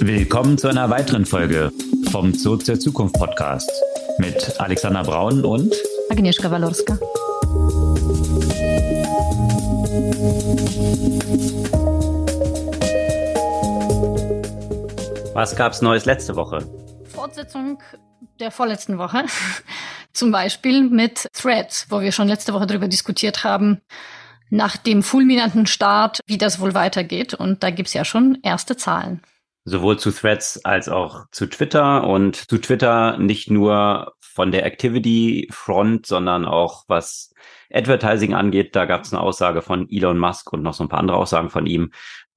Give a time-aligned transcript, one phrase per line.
[0.00, 1.72] Willkommen zu einer weiteren Folge
[2.10, 3.70] vom Zoo zur Zukunft Podcast
[4.18, 5.74] mit Alexander Braun und
[6.10, 6.98] Agnieszka Walorska.
[15.34, 16.58] Was gab's Neues letzte Woche?
[17.04, 17.82] Fortsetzung
[18.38, 19.24] der vorletzten Woche.
[20.12, 23.80] Zum Beispiel mit Threads, wo wir schon letzte Woche darüber diskutiert haben,
[24.50, 27.34] nach dem fulminanten Start, wie das wohl weitergeht.
[27.34, 29.22] Und da gibt's ja schon erste Zahlen
[29.66, 35.48] sowohl zu Threads als auch zu Twitter und zu Twitter nicht nur von der Activity
[35.50, 37.34] Front, sondern auch was
[37.72, 38.76] Advertising angeht.
[38.76, 41.50] Da gab es eine Aussage von Elon Musk und noch so ein paar andere Aussagen
[41.50, 41.90] von ihm,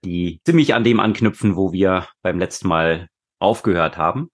[0.03, 3.07] die ziemlich an dem anknüpfen, wo wir beim letzten Mal
[3.39, 4.29] aufgehört haben.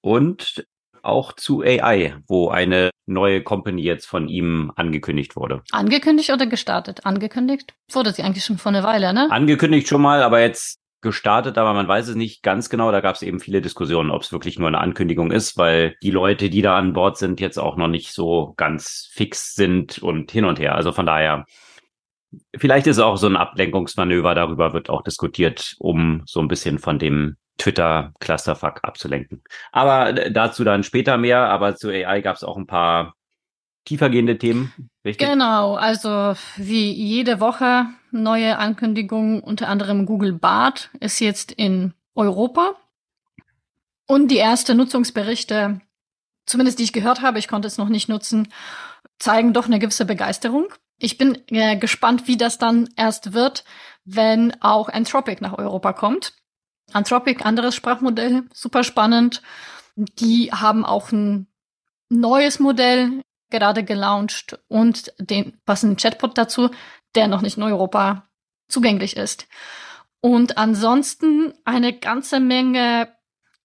[0.00, 0.64] Und
[1.02, 5.62] auch zu AI, wo eine neue Company jetzt von ihm angekündigt wurde.
[5.72, 7.04] Angekündigt oder gestartet?
[7.04, 9.28] Angekündigt wurde sie eigentlich schon vor einer Weile, ne?
[9.30, 12.90] Angekündigt schon mal, aber jetzt gestartet, aber man weiß es nicht ganz genau.
[12.90, 16.10] Da gab es eben viele Diskussionen, ob es wirklich nur eine Ankündigung ist, weil die
[16.10, 20.30] Leute, die da an Bord sind, jetzt auch noch nicht so ganz fix sind und
[20.30, 20.74] hin und her.
[20.74, 21.46] Also von daher,
[22.56, 26.78] vielleicht ist es auch so ein Ablenkungsmanöver, darüber wird auch diskutiert, um so ein bisschen
[26.78, 29.42] von dem Twitter-Clusterfuck abzulenken.
[29.72, 33.14] Aber dazu dann später mehr, aber zu AI gab es auch ein paar
[33.88, 34.72] tiefergehende Themen,
[35.04, 35.26] richtig?
[35.26, 42.74] Genau, also wie jede Woche neue Ankündigungen, unter anderem Google Bart ist jetzt in Europa.
[44.06, 45.80] Und die erste Nutzungsberichte,
[46.44, 48.48] zumindest die ich gehört habe, ich konnte es noch nicht nutzen,
[49.18, 50.66] zeigen doch eine gewisse Begeisterung.
[50.98, 53.64] Ich bin äh, gespannt, wie das dann erst wird,
[54.04, 56.34] wenn auch Anthropic nach Europa kommt.
[56.92, 59.42] Anthropic, anderes Sprachmodell, super spannend.
[59.96, 61.46] Die haben auch ein
[62.10, 66.70] neues Modell gerade gelauncht und den passenden Chatbot dazu,
[67.14, 68.28] der noch nicht in Europa
[68.68, 69.46] zugänglich ist.
[70.20, 73.08] Und ansonsten eine ganze Menge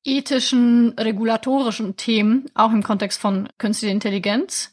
[0.03, 4.71] ethischen, regulatorischen Themen, auch im Kontext von künstlicher Intelligenz.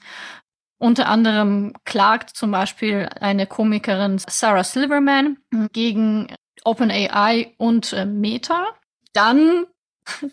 [0.79, 5.39] Unter anderem klagt zum Beispiel eine Komikerin Sarah Silverman
[5.73, 6.35] gegen
[6.65, 8.67] OpenAI und äh, Meta.
[9.13, 9.67] Dann,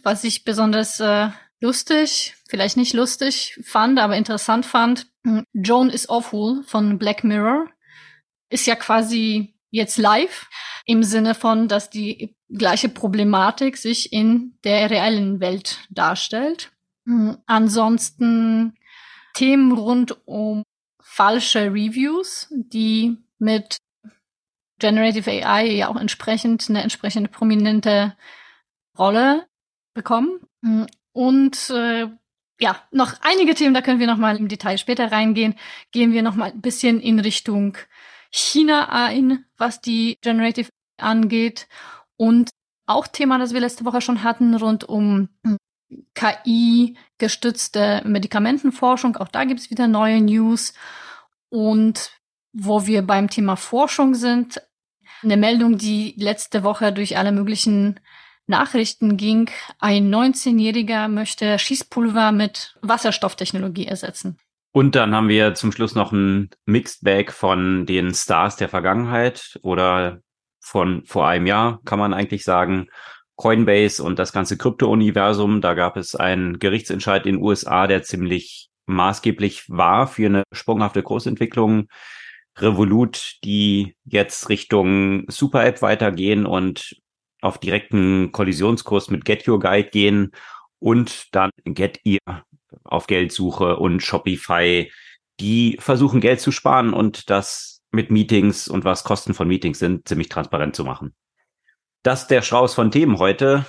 [0.04, 1.30] was ich besonders äh,
[1.62, 5.08] lustig, vielleicht nicht lustig fand, aber interessant fand.
[5.24, 7.68] Hm, Joan is awful von Black Mirror
[8.50, 10.48] ist ja quasi jetzt live
[10.86, 16.72] im Sinne von, dass die gleiche Problematik sich in der reellen Welt darstellt.
[17.06, 18.78] Hm, ansonsten
[19.34, 20.64] Themen rund um
[21.02, 23.78] falsche Reviews, die mit
[24.80, 28.16] Generative AI ja auch entsprechend eine entsprechende prominente
[28.98, 29.48] Rolle
[29.94, 30.40] bekommen.
[31.18, 32.10] Und äh,
[32.60, 35.56] ja, noch einige Themen, da können wir noch mal im Detail später reingehen.
[35.92, 37.76] Gehen wir noch mal ein bisschen in Richtung
[38.30, 41.68] China ein, was die Generative angeht.
[42.18, 42.52] Und
[42.86, 45.30] auch Thema, das wir letzte Woche schon hatten, rund um
[46.14, 49.18] KI-gestützte Medikamentenforschung.
[49.18, 50.76] Auch da gibt es wieder neue News.
[51.50, 52.12] Und
[52.54, 54.62] wo wir beim Thema Forschung sind,
[55.24, 58.00] eine Meldung, die letzte Woche durch alle möglichen
[58.48, 59.50] Nachrichten ging,
[59.80, 64.38] ein 19-Jähriger möchte Schießpulver mit Wasserstofftechnologie ersetzen.
[64.72, 69.60] Und dann haben wir zum Schluss noch ein Mixed Bag von den Stars der Vergangenheit
[69.64, 70.22] oder
[70.60, 72.88] von vor einem Jahr, kann man eigentlich sagen.
[73.36, 75.62] Coinbase und das ganze Krypto-Universum.
[75.62, 81.04] Da gab es einen Gerichtsentscheid in den USA, der ziemlich maßgeblich war für eine sprunghafte
[81.04, 81.88] Großentwicklung.
[82.58, 86.98] Revolut, die jetzt Richtung Super-App weitergehen und
[87.42, 90.32] auf direkten Kollisionskurs mit Get Your Guide gehen
[90.80, 92.20] und dann Get Ihr
[92.84, 94.92] auf Geldsuche und Shopify,
[95.40, 100.08] die versuchen Geld zu sparen und das mit Meetings und was Kosten von Meetings sind,
[100.08, 101.16] ziemlich transparent zu machen.
[102.04, 103.66] Das ist der Strauß von Themen heute.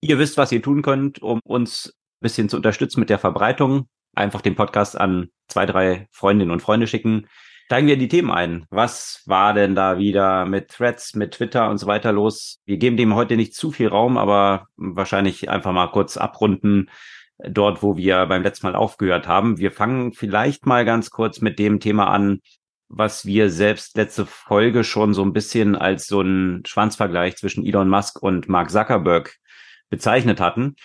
[0.00, 3.88] Ihr wisst, was ihr tun könnt, um uns ein bisschen zu unterstützen mit der Verbreitung.
[4.14, 7.26] Einfach den Podcast an zwei, drei Freundinnen und Freunde schicken.
[7.66, 8.66] Steigen wir die Themen ein.
[8.68, 12.60] Was war denn da wieder mit Threads, mit Twitter und so weiter los?
[12.66, 16.90] Wir geben dem heute nicht zu viel Raum, aber wahrscheinlich einfach mal kurz abrunden
[17.38, 19.56] dort, wo wir beim letzten Mal aufgehört haben.
[19.56, 22.40] Wir fangen vielleicht mal ganz kurz mit dem Thema an,
[22.88, 27.88] was wir selbst letzte Folge schon so ein bisschen als so ein Schwanzvergleich zwischen Elon
[27.88, 29.36] Musk und Mark Zuckerberg
[29.88, 30.76] bezeichnet hatten.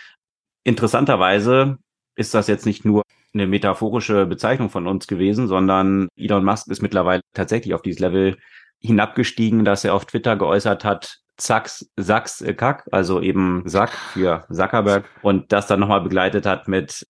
[0.63, 1.77] Interessanterweise
[2.15, 3.03] ist das jetzt nicht nur
[3.33, 8.37] eine metaphorische Bezeichnung von uns gewesen, sondern Elon Musk ist mittlerweile tatsächlich auf dieses Level
[8.79, 14.45] hinabgestiegen, dass er auf Twitter geäußert hat, Sachs, Sachs äh, Kack, also eben Sack für
[14.51, 17.05] Zuckerberg und das dann nochmal begleitet hat mit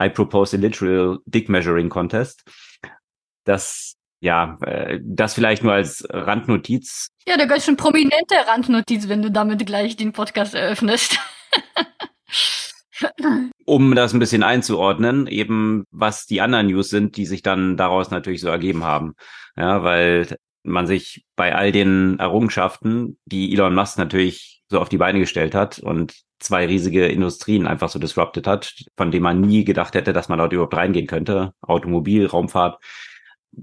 [0.00, 2.44] I propose a literal dick measuring contest.
[3.44, 7.08] Das ja, äh, das vielleicht nur als Randnotiz.
[7.26, 11.18] Ja, der ganz schön prominente Randnotiz, wenn du damit gleich den Podcast eröffnest.
[13.68, 18.10] um das ein bisschen einzuordnen, eben was die anderen News sind, die sich dann daraus
[18.10, 19.14] natürlich so ergeben haben.
[19.56, 24.96] Ja, weil man sich bei all den Errungenschaften, die Elon Musk natürlich so auf die
[24.96, 29.64] Beine gestellt hat und zwei riesige Industrien einfach so disrupted hat, von denen man nie
[29.64, 31.52] gedacht hätte, dass man dort überhaupt reingehen könnte.
[31.60, 32.82] Automobil, Raumfahrt.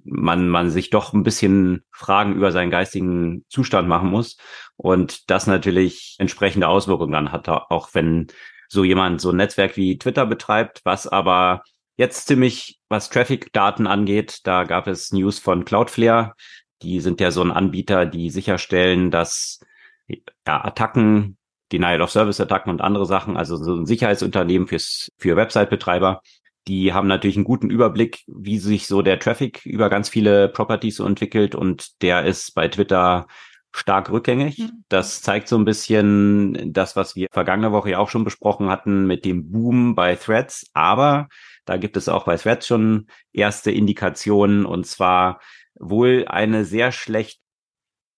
[0.04, 4.38] Man, man sich doch ein bisschen Fragen über seinen geistigen Zustand machen muss
[4.78, 8.28] und das natürlich entsprechende Auswirkungen dann hat, auch wenn
[8.68, 11.64] so jemand so ein Netzwerk wie Twitter betreibt, was aber
[11.98, 16.34] jetzt ziemlich, was Traffic-Daten angeht, da gab es News von Cloudflare.
[16.82, 19.60] Die sind ja so ein Anbieter, die sicherstellen, dass
[20.08, 21.38] ja, Attacken,
[21.72, 26.22] Denial of Service Attacken und andere Sachen, also so ein Sicherheitsunternehmen fürs, für Website-Betreiber,
[26.68, 31.00] die haben natürlich einen guten Überblick, wie sich so der Traffic über ganz viele Properties
[31.00, 33.28] entwickelt und der ist bei Twitter
[33.76, 34.60] stark rückgängig.
[34.60, 34.84] Mhm.
[34.90, 39.06] Das zeigt so ein bisschen das, was wir vergangene Woche ja auch schon besprochen hatten
[39.06, 40.70] mit dem Boom bei Threads.
[40.74, 41.28] Aber
[41.66, 45.42] da gibt es auch bei Threads schon erste Indikationen und zwar
[45.78, 47.42] wohl eine sehr schlecht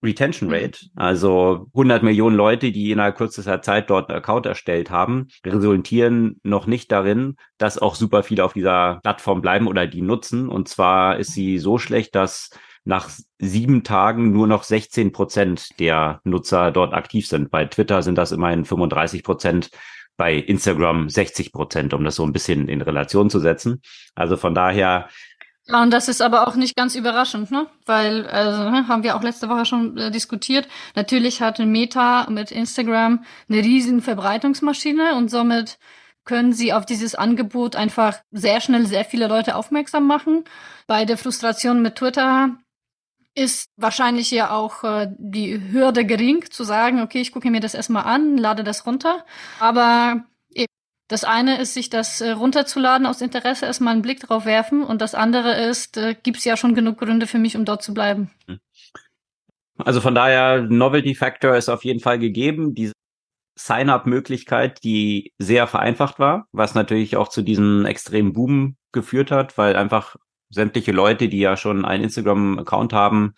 [0.04, 0.56] Retention mhm.
[0.56, 6.40] Rate, also 100 Millionen Leute, die innerhalb kürzester Zeit dort einen Account erstellt haben, resultieren
[6.44, 10.50] noch nicht darin, dass auch super viele auf dieser Plattform bleiben oder die nutzen.
[10.50, 12.52] Und zwar ist sie so schlecht, dass
[12.88, 17.52] nach sieben Tagen nur noch 16 Prozent der Nutzer dort aktiv sind.
[17.52, 19.70] Bei Twitter sind das immerhin 35 Prozent,
[20.16, 23.82] bei Instagram 60 Prozent, um das so ein bisschen in Relation zu setzen.
[24.16, 25.10] Also von daher.
[25.68, 27.68] Ja, und das ist aber auch nicht ganz überraschend, ne?
[27.86, 30.68] Weil, also, ne, haben wir auch letzte Woche schon äh, diskutiert.
[30.96, 35.78] Natürlich hat Meta mit Instagram eine riesen Verbreitungsmaschine und somit
[36.24, 40.46] können sie auf dieses Angebot einfach sehr schnell sehr viele Leute aufmerksam machen.
[40.88, 42.58] Bei der Frustration mit Twitter
[43.38, 47.76] ist wahrscheinlich ja auch äh, die Hürde gering zu sagen, okay, ich gucke mir das
[47.76, 49.24] erstmal an, lade das runter.
[49.60, 50.26] Aber
[51.08, 54.84] das eine ist, sich das äh, runterzuladen aus Interesse, erstmal einen Blick drauf werfen.
[54.84, 57.82] Und das andere ist, äh, gibt es ja schon genug Gründe für mich, um dort
[57.82, 58.30] zu bleiben.
[59.78, 62.74] Also von daher, Novelty Factor ist auf jeden Fall gegeben.
[62.74, 62.94] Diese
[63.58, 69.76] Sign-up-Möglichkeit, die sehr vereinfacht war, was natürlich auch zu diesem extremen Boom geführt hat, weil
[69.76, 70.18] einfach
[70.50, 73.34] sämtliche Leute, die ja schon einen Instagram-Account haben,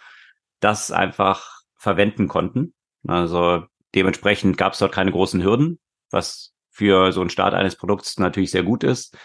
[0.59, 2.73] das einfach verwenden konnten.
[3.07, 3.63] Also
[3.95, 5.79] dementsprechend gab es dort keine großen Hürden,
[6.11, 9.17] was für so einen Start eines Produkts natürlich sehr gut ist.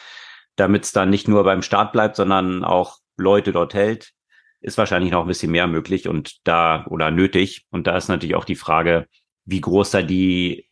[0.57, 4.13] Damit es dann nicht nur beim Start bleibt, sondern auch Leute dort hält,
[4.61, 7.67] ist wahrscheinlich noch ein bisschen mehr möglich und da oder nötig.
[7.71, 9.07] Und da ist natürlich auch die Frage,
[9.45, 10.69] wie groß da die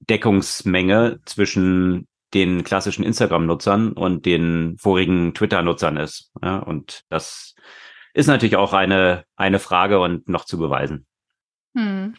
[0.00, 6.32] Deckungsmenge zwischen den klassischen Instagram-Nutzern und den vorigen Twitter-Nutzern ist.
[6.42, 7.54] Ja, und das
[8.12, 11.06] ist natürlich auch eine, eine Frage und noch zu beweisen.
[11.76, 12.14] Hm.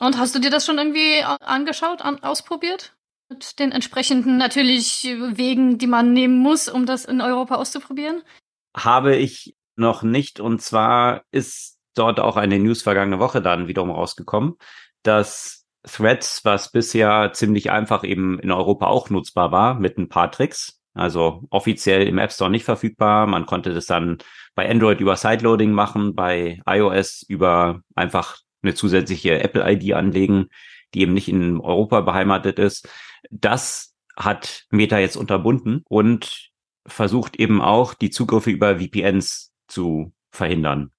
[0.00, 2.94] Und hast du dir das schon irgendwie angeschaut, an, ausprobiert?
[3.28, 8.22] Mit den entsprechenden natürlich Wegen, die man nehmen muss, um das in Europa auszuprobieren?
[8.74, 10.40] Habe ich noch nicht.
[10.40, 14.54] Und zwar ist dort auch eine News vergangene Woche dann wiederum rausgekommen,
[15.02, 20.30] dass Threads, was bisher ziemlich einfach eben in Europa auch nutzbar war, mit ein paar
[20.30, 20.80] Tricks.
[20.92, 23.26] Also offiziell im App Store nicht verfügbar.
[23.26, 24.18] Man konnte das dann
[24.54, 30.48] bei Android über Sideloading machen, bei iOS über einfach eine zusätzliche Apple-ID anlegen,
[30.92, 32.88] die eben nicht in Europa beheimatet ist.
[33.30, 36.50] Das hat Meta jetzt unterbunden und
[36.86, 40.90] versucht eben auch die Zugriffe über VPNs zu verhindern.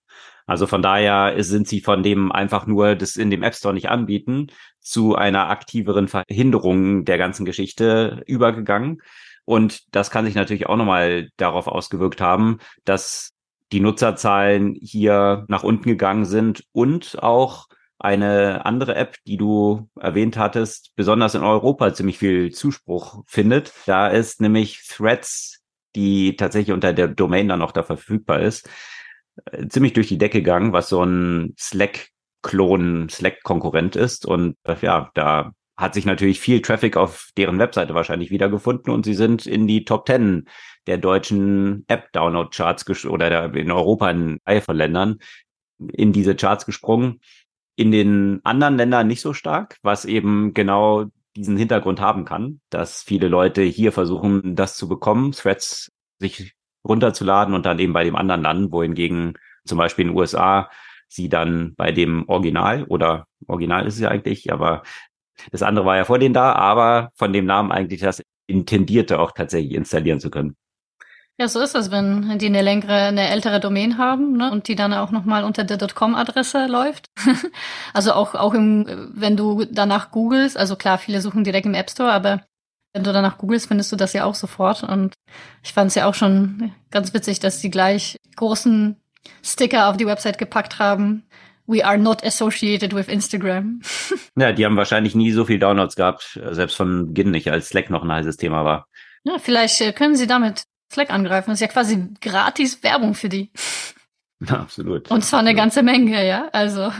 [0.52, 3.88] Also von daher sind sie von dem einfach nur das in dem App Store nicht
[3.88, 4.48] anbieten
[4.82, 9.02] zu einer aktiveren Verhinderung der ganzen Geschichte übergegangen.
[9.46, 13.32] Und das kann sich natürlich auch nochmal darauf ausgewirkt haben, dass
[13.72, 17.68] die Nutzerzahlen hier nach unten gegangen sind und auch
[17.98, 23.72] eine andere App, die du erwähnt hattest, besonders in Europa ziemlich viel Zuspruch findet.
[23.86, 25.62] Da ist nämlich Threads,
[25.96, 28.70] die tatsächlich unter der Domain dann auch da verfügbar ist,
[29.70, 34.26] ziemlich durch die Decke gegangen, was so ein Slack-Klon, Slack-Konkurrent ist.
[34.26, 39.04] Und äh, ja, da hat sich natürlich viel Traffic auf deren Webseite wahrscheinlich wiedergefunden und
[39.04, 40.48] sie sind in die Top 10
[40.88, 45.18] der deutschen App-Download-Charts oder der, in Europa in Reihe von Ländern
[45.94, 47.20] in diese Charts gesprungen.
[47.76, 51.06] In den anderen Ländern nicht so stark, was eben genau
[51.36, 57.54] diesen Hintergrund haben kann, dass viele Leute hier versuchen, das zu bekommen, Threads sich runterzuladen
[57.54, 60.70] und dann eben bei dem anderen landen, wohingegen zum Beispiel in den USA
[61.08, 64.84] sie dann bei dem Original oder Original ist es ja eigentlich, aber
[65.52, 69.32] das andere war ja vor denen da, aber von dem Namen eigentlich das Intendierte auch
[69.32, 70.56] tatsächlich installieren zu können.
[71.38, 74.76] Ja, so ist das, wenn die eine längere, eine ältere Domain haben ne, und die
[74.76, 77.08] dann auch nochmal unter der .com-Adresse läuft.
[77.94, 81.90] also auch, auch im, wenn du danach googelst, also klar, viele suchen direkt im App
[81.90, 82.42] Store, aber
[82.94, 84.84] wenn du danach googelst, findest du das ja auch sofort.
[84.84, 85.14] Und
[85.64, 88.98] ich fand es ja auch schon ganz witzig, dass die gleich großen
[89.44, 91.24] Sticker auf die Website gepackt haben.
[91.68, 93.82] We are not associated with Instagram.
[94.36, 97.90] ja, die haben wahrscheinlich nie so viel Downloads gehabt, selbst von Beginn nicht, als Slack
[97.90, 98.88] noch ein heißes Thema war.
[99.24, 101.52] Ja, vielleicht äh, können sie damit Slack angreifen.
[101.52, 103.52] Das ist ja quasi gratis Werbung für die.
[104.42, 105.10] Ja, absolut.
[105.10, 106.50] Und zwar eine ganze Menge, ja.
[106.52, 106.92] Also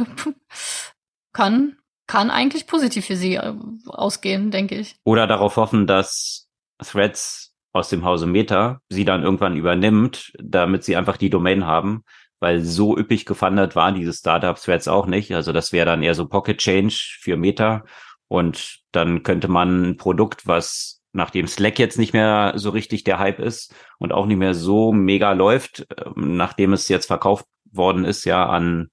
[1.34, 1.78] kann,
[2.12, 3.54] kann eigentlich positiv für sie äh,
[3.86, 4.98] ausgehen, denke ich.
[5.06, 6.50] Oder darauf hoffen, dass
[6.84, 12.04] Threads aus dem Hause Meta sie dann irgendwann übernimmt, damit sie einfach die Domain haben,
[12.42, 15.34] weil so üppig gefundet waren diese Startups Threads auch nicht.
[15.34, 17.86] Also das wäre dann eher so Pocket Change für Meta
[18.28, 23.20] und dann könnte man ein Produkt, was nachdem Slack jetzt nicht mehr so richtig der
[23.20, 28.04] Hype ist und auch nicht mehr so mega läuft, ähm, nachdem es jetzt verkauft worden
[28.04, 28.90] ist, ja, an,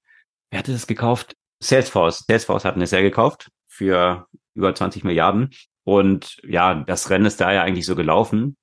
[0.51, 1.35] wer hatte es gekauft?
[1.59, 2.25] Salesforce.
[2.27, 5.51] Salesforce hatten es ja gekauft für über 20 Milliarden.
[5.83, 8.57] Und ja, das Rennen ist da ja eigentlich so gelaufen.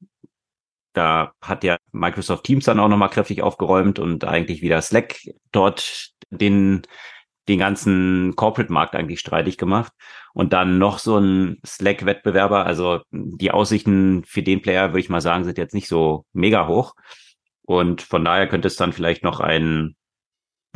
[0.93, 5.19] Da hat ja Microsoft Teams dann auch nochmal kräftig aufgeräumt und eigentlich wieder Slack
[5.53, 6.83] dort den
[7.49, 9.93] den ganzen Corporate-Markt eigentlich streitig gemacht.
[10.33, 12.67] Und dann noch so ein Slack-Wettbewerber.
[12.67, 16.67] Also die Aussichten für den Player, würde ich mal sagen, sind jetzt nicht so mega
[16.67, 16.95] hoch.
[17.63, 19.97] Und von daher könnte es dann vielleicht noch ein,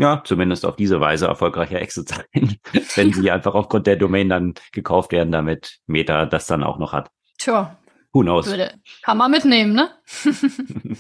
[0.01, 2.57] ja, zumindest auf diese Weise erfolgreicher Exit sein,
[2.95, 6.93] wenn sie einfach aufgrund der Domain dann gekauft werden, damit Meta das dann auch noch
[6.93, 7.11] hat.
[7.39, 7.77] Tja.
[8.13, 8.47] Who knows?
[8.47, 9.91] Würde, kann man mitnehmen, ne?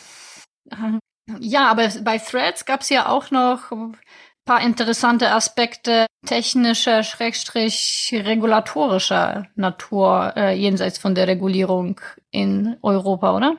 [1.40, 3.72] ja, aber bei Threads gab es ja auch noch
[4.50, 12.00] paar interessante Aspekte technischer, schrägstrich regulatorischer Natur äh, jenseits von der Regulierung
[12.32, 13.58] in Europa, oder?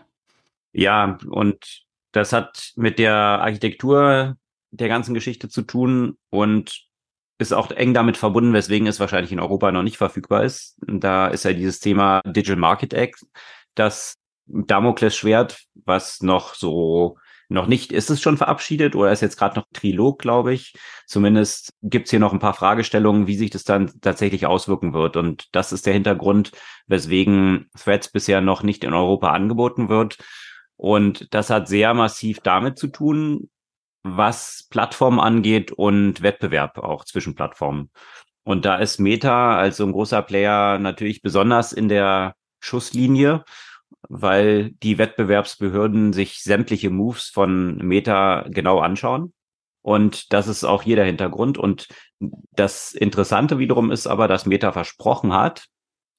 [0.73, 4.35] Ja, und das hat mit der Architektur
[4.71, 6.85] der ganzen Geschichte zu tun und
[7.37, 10.77] ist auch eng damit verbunden, weswegen es wahrscheinlich in Europa noch nicht verfügbar ist.
[10.85, 13.25] Da ist ja dieses Thema Digital Market Act,
[13.75, 17.17] das Damoklesschwert, was noch so
[17.51, 20.73] noch nicht, ist es schon verabschiedet oder ist jetzt gerade noch Trilog, glaube ich.
[21.05, 25.17] Zumindest gibt's hier noch ein paar Fragestellungen, wie sich das dann tatsächlich auswirken wird.
[25.17, 26.53] Und das ist der Hintergrund,
[26.87, 30.17] weswegen Threads bisher noch nicht in Europa angeboten wird.
[30.77, 33.49] Und das hat sehr massiv damit zu tun,
[34.03, 37.89] was Plattformen angeht und Wettbewerb auch zwischen Plattformen.
[38.43, 43.43] Und da ist Meta als so ein großer Player natürlich besonders in der Schusslinie
[44.09, 49.33] weil die Wettbewerbsbehörden sich sämtliche Moves von Meta genau anschauen.
[49.81, 51.57] Und das ist auch hier der Hintergrund.
[51.57, 51.87] Und
[52.19, 55.65] das Interessante wiederum ist aber, dass Meta versprochen hat,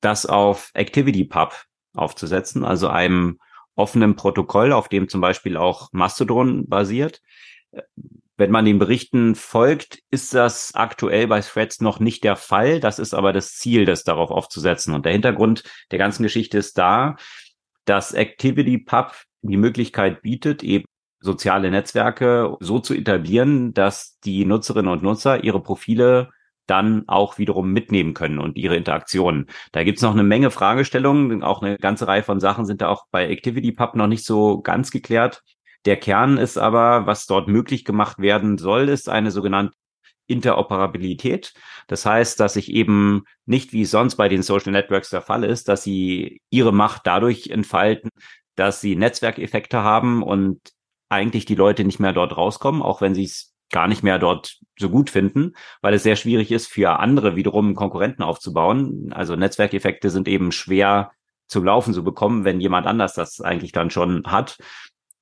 [0.00, 1.54] das auf ActivityPub
[1.94, 3.38] aufzusetzen, also einem
[3.74, 7.20] offenen Protokoll, auf dem zum Beispiel auch Mastodon basiert.
[8.36, 12.80] Wenn man den Berichten folgt, ist das aktuell bei Threads noch nicht der Fall.
[12.80, 14.94] Das ist aber das Ziel, das darauf aufzusetzen.
[14.94, 17.16] Und der Hintergrund der ganzen Geschichte ist da,
[17.84, 20.84] dass ActivityPub die Möglichkeit bietet, eben
[21.20, 26.30] soziale Netzwerke so zu etablieren, dass die Nutzerinnen und Nutzer ihre Profile
[26.66, 29.46] dann auch wiederum mitnehmen können und ihre Interaktionen.
[29.72, 33.06] Da gibt's noch eine Menge Fragestellungen, auch eine ganze Reihe von Sachen sind da auch
[33.10, 35.42] bei ActivityPub noch nicht so ganz geklärt.
[35.84, 39.74] Der Kern ist aber, was dort möglich gemacht werden soll, ist eine sogenannte
[40.26, 41.52] Interoperabilität.
[41.88, 45.68] Das heißt, dass sich eben nicht wie sonst bei den Social Networks der Fall ist,
[45.68, 48.10] dass sie ihre Macht dadurch entfalten,
[48.54, 50.60] dass sie Netzwerkeffekte haben und
[51.08, 54.58] eigentlich die Leute nicht mehr dort rauskommen, auch wenn sie es gar nicht mehr dort
[54.78, 59.12] so gut finden, weil es sehr schwierig ist, für andere wiederum Konkurrenten aufzubauen.
[59.12, 61.12] Also Netzwerkeffekte sind eben schwer
[61.48, 64.58] zum Laufen zu bekommen, wenn jemand anders das eigentlich dann schon hat.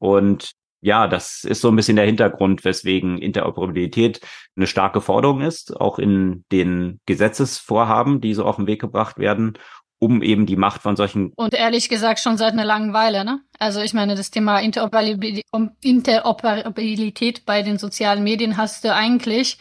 [0.01, 4.21] Und ja, das ist so ein bisschen der Hintergrund, weswegen Interoperabilität
[4.57, 9.59] eine starke Forderung ist, auch in den Gesetzesvorhaben, die so auf den Weg gebracht werden,
[9.99, 11.33] um eben die Macht von solchen.
[11.37, 13.41] Und ehrlich gesagt schon seit einer langen Weile, ne?
[13.59, 19.59] Also ich meine, das Thema Interoperabilität bei den sozialen Medien hast du eigentlich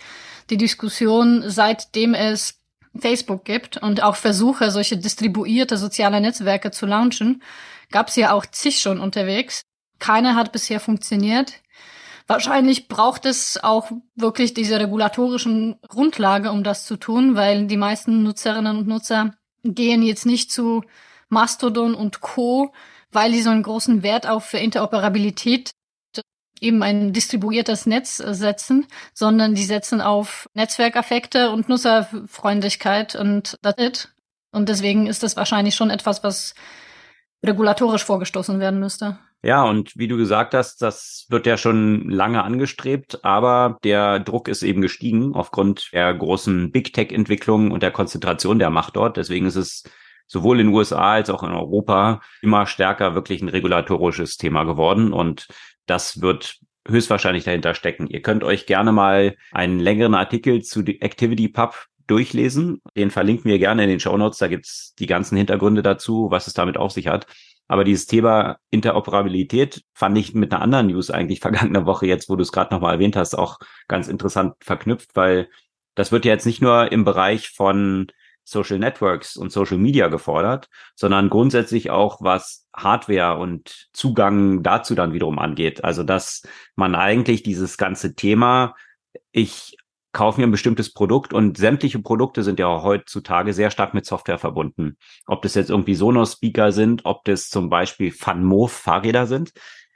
[0.50, 2.62] die Diskussion, seitdem es
[2.98, 7.44] Facebook gibt und auch Versuche, solche distribuierte soziale Netzwerke zu launchen,
[7.92, 9.64] gab es ja auch zig schon unterwegs.
[10.00, 11.62] Keine hat bisher funktioniert.
[12.28, 18.24] Wahrscheinlich braucht es auch wirklich diese regulatorischen Grundlage, um das zu tun, weil die meisten
[18.24, 20.84] Nutzerinnen und Nutzer gehen jetzt nicht zu
[21.30, 22.72] Mastodon und Co.,
[23.12, 25.72] weil die so einen großen Wert auf für Interoperabilität
[26.62, 34.10] eben ein distribuiertes Netz setzen, sondern die setzen auf Netzwerkeffekte und Nutzerfreundlichkeit und that's it.
[34.52, 36.54] Und deswegen ist das wahrscheinlich schon etwas, was
[37.46, 39.18] regulatorisch vorgestoßen werden müsste.
[39.42, 44.50] Ja, und wie du gesagt hast, das wird ja schon lange angestrebt, aber der Druck
[44.50, 49.16] ist eben gestiegen aufgrund der großen Big Tech-Entwicklung und der Konzentration der Macht dort.
[49.16, 49.84] Deswegen ist es
[50.28, 55.14] sowohl in den USA als auch in Europa immer stärker wirklich ein regulatorisches Thema geworden
[55.14, 55.48] und
[55.86, 58.08] das wird höchstwahrscheinlich dahinter stecken.
[58.08, 62.82] Ihr könnt euch gerne mal einen längeren Artikel zu ActivityPub durchlesen.
[62.98, 64.40] Den verlinken wir gerne in den Show Notes.
[64.40, 67.28] Da gibt's die ganzen Hintergründe dazu, was es damit auf sich hat.
[67.70, 72.36] Aber dieses Thema Interoperabilität fand ich mit einer anderen News eigentlich vergangene Woche jetzt, wo
[72.36, 75.50] du es gerade nochmal erwähnt hast, auch ganz interessant verknüpft, weil
[75.96, 78.08] das wird ja jetzt nicht nur im Bereich von
[78.44, 85.14] Social Networks und Social Media gefordert, sondern grundsätzlich auch was Hardware und Zugang dazu dann
[85.14, 85.84] wiederum angeht.
[85.84, 86.42] Also dass
[86.76, 88.76] man eigentlich dieses ganze Thema,
[89.32, 89.78] ich
[90.12, 94.40] kaufe mir ein bestimmtes Produkt und sämtliche Produkte sind ja heutzutage sehr stark mit Software
[94.40, 94.98] verbunden.
[95.28, 99.52] Ob das jetzt irgendwie Sonos-Speaker sind, ob das zum Beispiel FunMove-Fahrräder sind,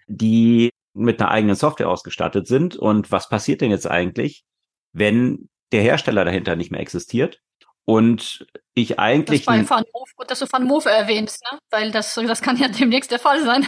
[0.07, 2.75] die mit einer eigenen Software ausgestattet sind.
[2.75, 4.43] Und was passiert denn jetzt eigentlich,
[4.91, 7.41] wenn der Hersteller dahinter nicht mehr existiert
[7.85, 9.45] und ich eigentlich.
[9.45, 11.59] Das bei Move, gut, dass du Van Move erwähnst, ne?
[11.71, 13.67] Weil das, das kann ja demnächst der Fall sein.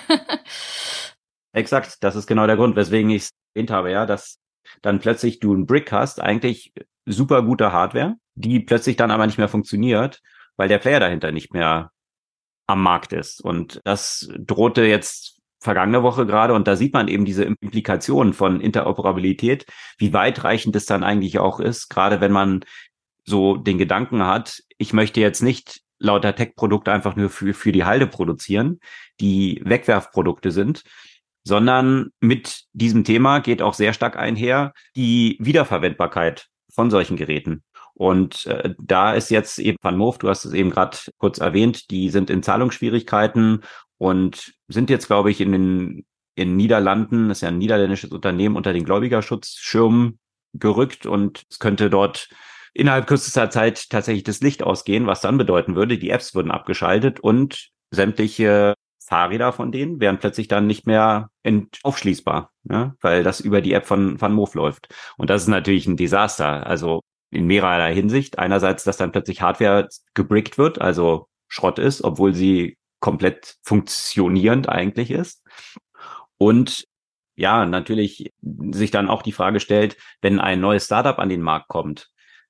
[1.54, 4.38] Exakt, das ist genau der Grund, weswegen ich es erwähnt habe, ja, dass
[4.82, 6.74] dann plötzlich du einen Brick hast, eigentlich
[7.06, 10.22] super gute Hardware, die plötzlich dann aber nicht mehr funktioniert,
[10.58, 11.92] weil der Player dahinter nicht mehr
[12.68, 13.42] am Markt ist.
[13.42, 18.62] Und das drohte jetzt vergangene Woche gerade und da sieht man eben diese Implikationen von
[18.62, 19.66] Interoperabilität,
[19.98, 22.64] wie weitreichend es dann eigentlich auch ist, gerade wenn man
[23.24, 27.84] so den Gedanken hat, ich möchte jetzt nicht lauter Tech-Produkte einfach nur für, für die
[27.84, 28.80] Halde produzieren,
[29.20, 30.84] die Wegwerfprodukte sind,
[31.46, 37.64] sondern mit diesem Thema geht auch sehr stark einher die Wiederverwendbarkeit von solchen Geräten.
[37.94, 41.90] Und äh, da ist jetzt eben Van Moof, du hast es eben gerade kurz erwähnt,
[41.92, 43.62] die sind in Zahlungsschwierigkeiten
[43.98, 46.06] und sind jetzt, glaube ich, in den
[46.38, 50.20] in Niederlanden, das ist ja ein niederländisches Unternehmen, unter den Gläubigerschutzschirm
[50.54, 52.28] gerückt und es könnte dort
[52.74, 57.22] innerhalb kürzester Zeit tatsächlich das Licht ausgehen, was dann bedeuten würde, die Apps würden abgeschaltet
[57.22, 58.74] und sämtliche
[59.06, 61.30] Fahrräder von denen wären plötzlich dann nicht mehr
[61.84, 62.96] aufschließbar, ne?
[63.02, 64.94] weil das über die App von Van Moof läuft.
[65.18, 66.66] Und das ist natürlich ein Desaster.
[66.66, 67.02] Also
[67.36, 68.40] in mehrerer Hinsicht.
[68.40, 75.12] Einerseits, dass dann plötzlich Hardware gebrickt wird, also Schrott ist, obwohl sie komplett funktionierend eigentlich
[75.12, 75.44] ist.
[76.38, 76.86] Und
[77.36, 81.68] ja, natürlich sich dann auch die Frage stellt, wenn ein neues Startup an den Markt
[81.68, 82.10] kommt,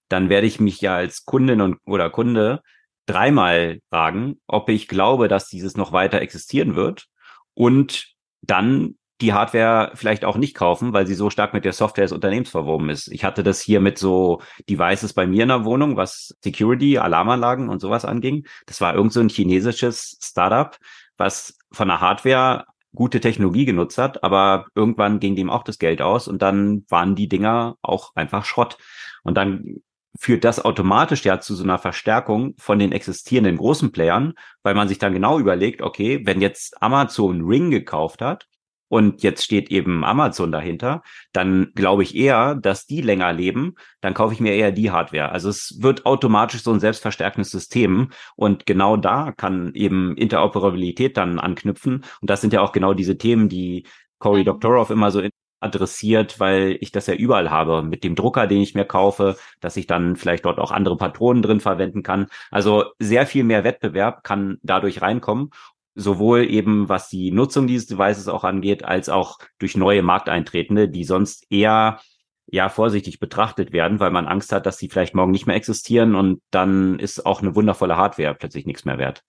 [0.10, 2.62] dann werde ich mich ja als Kundin und, oder Kunde
[3.06, 7.08] dreimal fragen, ob ich glaube, dass dieses noch weiter existieren wird
[7.54, 8.08] und
[8.42, 12.12] dann die Hardware vielleicht auch nicht kaufen, weil sie so stark mit der Software des
[12.12, 13.08] Unternehmens verwoben ist.
[13.08, 17.70] Ich hatte das hier mit so Devices bei mir in der Wohnung, was Security, Alarmanlagen
[17.70, 18.46] und sowas anging.
[18.66, 20.78] Das war irgend so ein chinesisches Startup,
[21.18, 26.02] was von der Hardware gute Technologie genutzt hat, aber irgendwann ging dem auch das Geld
[26.02, 28.78] aus und dann waren die Dinger auch einfach Schrott.
[29.24, 29.82] Und dann
[30.20, 34.88] führt das automatisch ja zu so einer Verstärkung von den existierenden großen Playern, weil man
[34.88, 38.48] sich dann genau überlegt, okay, wenn jetzt Amazon Ring gekauft hat
[38.88, 41.02] und jetzt steht eben Amazon dahinter,
[41.34, 45.32] dann glaube ich eher, dass die länger leben, dann kaufe ich mir eher die Hardware.
[45.32, 51.40] Also es wird automatisch so ein selbstverstärkendes System und genau da kann eben Interoperabilität dann
[51.40, 53.86] anknüpfen und das sind ja auch genau diese Themen, die
[54.20, 55.22] Cory Doctorow immer so
[55.66, 57.84] adressiert, weil ich das ja überall habe.
[57.84, 61.42] Mit dem Drucker, den ich mir kaufe, dass ich dann vielleicht dort auch andere Patronen
[61.42, 62.28] drin verwenden kann.
[62.52, 65.50] Also sehr viel mehr Wettbewerb kann dadurch reinkommen.
[65.96, 71.06] Sowohl eben was die Nutzung dieses Devices auch angeht, als auch durch neue Markteintretende, die
[71.06, 72.00] sonst eher
[72.48, 76.16] ja vorsichtig betrachtet werden, weil man Angst hat, dass sie vielleicht morgen nicht mehr existieren
[76.16, 79.24] und dann ist auch eine wundervolle Hardware plötzlich nichts mehr wert.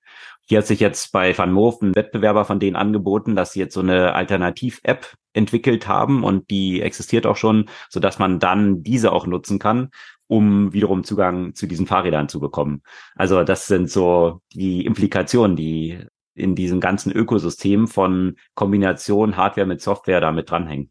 [0.49, 3.75] Hier hat sich jetzt bei Van Moof ein Wettbewerber von denen angeboten, dass sie jetzt
[3.75, 9.13] so eine Alternativ-App entwickelt haben und die existiert auch schon, so dass man dann diese
[9.13, 9.91] auch nutzen kann,
[10.29, 12.83] um wiederum Zugang zu diesen Fahrrädern zu bekommen.
[13.15, 19.81] Also das sind so die Implikationen, die in diesem ganzen Ökosystem von Kombination Hardware mit
[19.81, 20.91] Software damit dranhängen.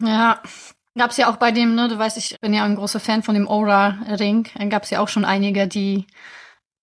[0.00, 0.42] Ja,
[1.00, 3.22] gab es ja auch bei dem, ne, du weißt, ich bin ja ein großer Fan
[3.22, 6.06] von dem Aura-Ring, gab es ja auch schon einige, die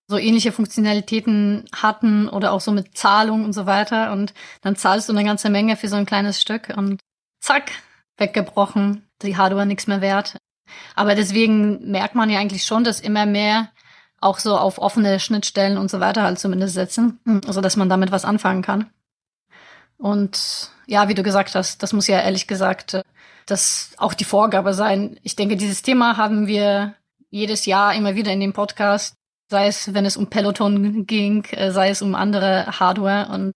[0.08, 4.12] so ähnliche Funktionalitäten hatten oder auch so mit Zahlung und so weiter.
[4.12, 6.99] Und dann zahlst du eine ganze Menge für so ein kleines Stück und
[7.41, 7.71] zack,
[8.17, 10.38] weggebrochen, die Hardware nichts mehr wert.
[10.95, 13.69] Aber deswegen merkt man ja eigentlich schon, dass immer mehr
[14.19, 17.19] auch so auf offene Schnittstellen und so weiter halt zumindest setzen.
[17.45, 18.89] Also dass man damit was anfangen kann.
[19.99, 23.03] Und ja, wie du gesagt hast, das muss ja ehrlich gesagt
[23.47, 25.19] das auch die Vorgabe sein.
[25.23, 26.95] Ich denke, dieses Thema haben wir
[27.29, 29.17] jedes Jahr immer wieder in dem Podcast
[29.49, 33.29] sei es, wenn es um Peloton ging, äh, sei es um andere Hardware.
[33.33, 33.53] Und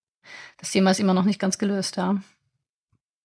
[0.58, 2.22] das Thema ist immer noch nicht ganz gelöst, ja.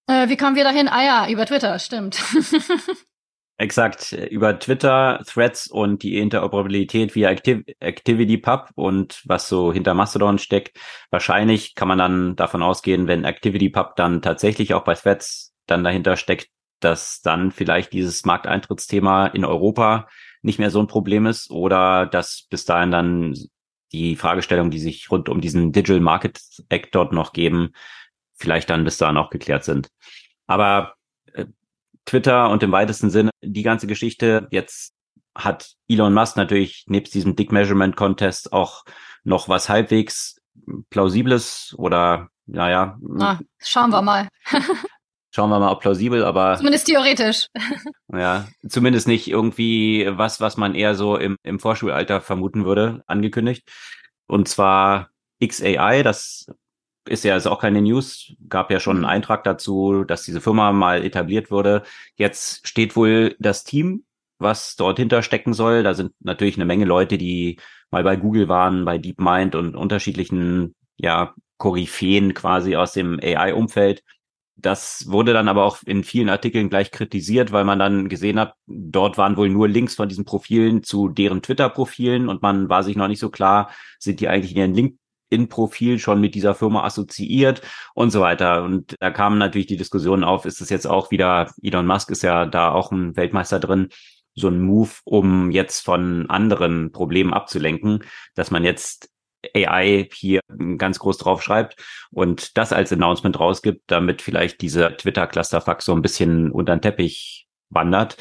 [0.09, 0.89] Äh, wie kamen wir dahin?
[0.89, 2.23] Ah ja, über Twitter, stimmt.
[3.59, 10.39] Exakt, über Twitter, Threads und die Interoperabilität via Activ ActivityPub und was so hinter Mastodon
[10.39, 10.79] steckt.
[11.11, 16.17] Wahrscheinlich kann man dann davon ausgehen, wenn ActivityPub dann tatsächlich auch bei Threads dann dahinter
[16.19, 16.49] steckt,
[16.81, 20.09] dass dann vielleicht dieses Markteintrittsthema in Europa
[20.43, 23.35] nicht mehr so ein Problem ist oder dass bis dahin dann
[23.93, 27.73] die Fragestellungen, die sich rund um diesen Digital Market Act dort noch geben,
[28.35, 29.89] vielleicht dann bis dahin auch geklärt sind.
[30.47, 30.95] Aber
[32.07, 34.47] Twitter und im weitesten Sinne die ganze Geschichte.
[34.51, 34.95] Jetzt
[35.35, 38.85] hat Elon Musk natürlich nebst diesem Dick Measurement Contest auch
[39.25, 40.41] noch was halbwegs
[40.89, 42.97] plausibles oder naja.
[43.01, 44.29] Na, schauen wir mal.
[45.37, 46.57] schauen wir mal, ob plausibel, aber.
[46.57, 47.49] Zumindest theoretisch.
[48.13, 53.71] ja, zumindest nicht irgendwie was, was man eher so im, im Vorschulalter vermuten würde, angekündigt.
[54.27, 55.11] Und zwar
[55.45, 56.47] XAI, das
[57.07, 59.05] ist ja ist auch keine News, gab ja schon einen.
[59.05, 61.83] Eintrag dazu, dass diese Firma mal etabliert wurde.
[62.17, 64.05] Jetzt steht wohl das Team,
[64.39, 65.83] was dort hinter stecken soll.
[65.83, 70.75] Da sind natürlich eine Menge Leute, die mal bei Google waren, bei DeepMind und unterschiedlichen,
[70.97, 74.03] ja, Koryphäen quasi aus dem AI-Umfeld.
[74.59, 78.55] Das wurde dann aber auch in vielen Artikeln gleich kritisiert, weil man dann gesehen hat,
[78.67, 82.97] dort waren wohl nur Links von diesen Profilen zu deren Twitter-Profilen und man war sich
[82.97, 86.85] noch nicht so klar, sind die eigentlich in ihren Link in-Profil schon mit dieser Firma
[86.85, 87.61] assoziiert
[87.95, 88.63] und so weiter.
[88.63, 92.23] Und da kam natürlich die Diskussion auf, ist es jetzt auch wieder, Elon Musk ist
[92.23, 93.89] ja da auch ein Weltmeister drin,
[94.35, 99.11] so ein Move, um jetzt von anderen Problemen abzulenken, dass man jetzt
[99.55, 100.41] AI hier
[100.79, 101.77] ganz groß drauf schreibt
[102.11, 107.47] und das als Announcement rausgibt, damit vielleicht dieser Twitter-Clusterfuck so ein bisschen unter den Teppich
[107.71, 108.17] wandert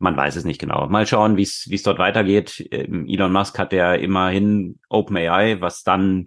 [0.00, 0.88] man weiß es nicht genau.
[0.88, 2.66] Mal schauen, wie es dort weitergeht.
[2.72, 6.24] Ähm, Elon Musk hat ja immerhin OpenAI, was dann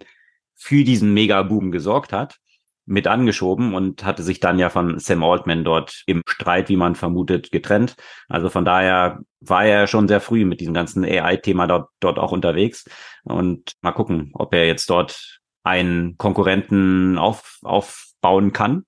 [0.54, 2.38] für diesen Mega-Boom gesorgt hat,
[2.86, 6.94] mit angeschoben und hatte sich dann ja von Sam Altman dort im Streit, wie man
[6.94, 7.96] vermutet, getrennt.
[8.28, 12.32] Also von daher war er schon sehr früh mit diesem ganzen AI-Thema dort, dort auch
[12.32, 12.84] unterwegs.
[13.24, 18.84] Und mal gucken, ob er jetzt dort einen Konkurrenten auf, aufbauen kann.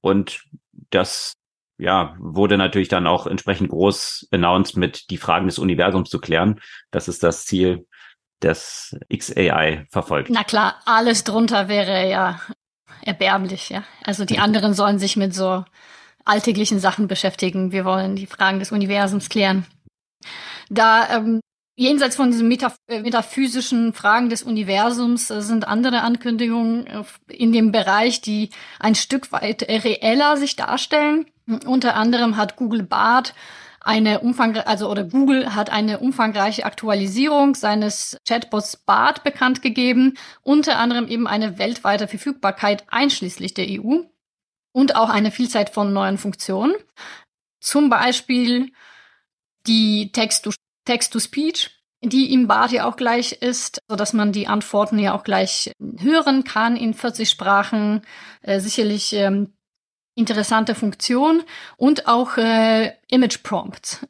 [0.00, 0.42] Und
[0.90, 1.34] das
[1.78, 6.60] ja, wurde natürlich dann auch entsprechend groß announced mit die Fragen des Universums zu klären.
[6.90, 7.86] Das ist das Ziel,
[8.40, 10.30] das XAI verfolgt.
[10.30, 12.40] Na klar, alles drunter wäre ja
[13.08, 13.82] erbärmlich, ja.
[14.04, 15.64] Also die anderen sollen sich mit so
[16.24, 17.72] alltäglichen Sachen beschäftigen.
[17.72, 19.66] Wir wollen die Fragen des Universums klären.
[20.68, 21.40] Da ähm,
[21.74, 27.52] jenseits von diesen Metaph äh, metaphysischen Fragen des Universums äh, sind andere Ankündigungen äh, in
[27.52, 31.26] dem Bereich, die ein Stück weit reeller sich darstellen.
[31.64, 33.34] Unter anderem hat Google Bart
[33.88, 40.78] eine umfangreiche, also oder Google hat eine umfangreiche Aktualisierung seines Chatbots Bart bekannt gegeben, unter
[40.78, 44.02] anderem eben eine weltweite Verfügbarkeit einschließlich der EU
[44.72, 46.74] und auch eine Vielzahl von neuen Funktionen.
[47.60, 48.72] Zum Beispiel
[49.66, 51.70] die Text-to-Speech,
[52.02, 55.72] die im Bart ja auch gleich ist, so dass man die Antworten ja auch gleich
[55.98, 58.02] hören kann in 40 Sprachen.
[58.42, 59.54] Äh, sicherlich ähm,
[60.18, 61.44] interessante Funktion
[61.76, 64.06] und auch äh, Image Prompts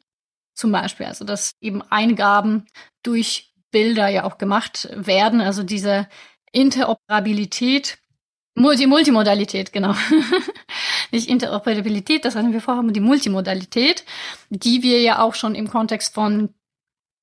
[0.55, 2.65] zum Beispiel, also dass eben Eingaben
[3.03, 6.07] durch Bilder ja auch gemacht werden, also diese
[6.51, 7.99] Interoperabilität,
[8.55, 9.95] Multi Multimodalität, genau.
[11.11, 14.03] Nicht Interoperabilität, das hatten wir vorher, die Multimodalität,
[14.49, 16.53] die wir ja auch schon im Kontext von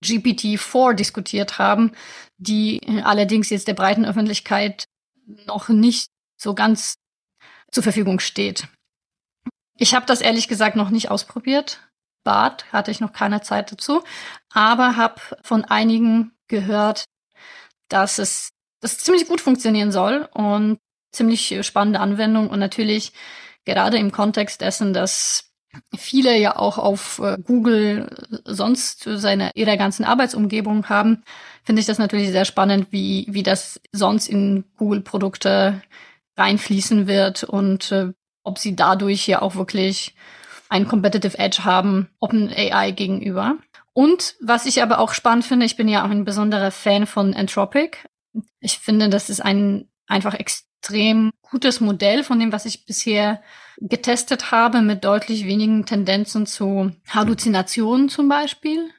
[0.02, 1.92] GPT-4 diskutiert haben,
[2.38, 4.84] die allerdings jetzt der breiten Öffentlichkeit
[5.46, 6.96] noch nicht so ganz
[7.70, 8.68] zur Verfügung steht.
[9.76, 11.80] Ich habe das ehrlich gesagt noch nicht ausprobiert.
[12.24, 14.02] Bad hatte ich noch keine Zeit dazu,
[14.50, 17.04] aber habe von einigen gehört,
[17.88, 20.78] dass es das ziemlich gut funktionieren soll und
[21.12, 23.12] ziemlich spannende Anwendung und natürlich
[23.64, 25.52] gerade im Kontext dessen, dass
[25.96, 28.08] viele ja auch auf äh, Google
[28.44, 31.22] sonst seine ihre ganzen Arbeitsumgebung haben,
[31.64, 35.82] finde ich das natürlich sehr spannend, wie wie das sonst in Google Produkte
[36.36, 38.12] reinfließen wird und äh,
[38.46, 40.14] ob sie dadurch ja auch wirklich
[40.68, 43.56] ein Competitive Edge haben, OpenAI gegenüber.
[43.92, 47.34] Und was ich aber auch spannend finde, ich bin ja auch ein besonderer Fan von
[47.34, 47.98] Anthropic.
[48.60, 53.42] Ich finde, das ist ein einfach extrem gutes Modell von dem, was ich bisher
[53.78, 58.90] getestet habe, mit deutlich wenigen Tendenzen zu Halluzinationen zum Beispiel.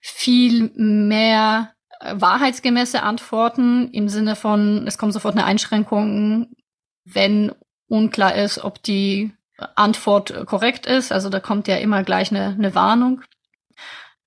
[0.00, 6.48] Viel mehr wahrheitsgemäße Antworten im Sinne von, es kommt sofort eine Einschränkung,
[7.04, 7.52] wenn
[7.92, 9.32] unklar ist, ob die
[9.76, 11.12] Antwort korrekt ist.
[11.12, 13.20] Also da kommt ja immer gleich eine, eine Warnung.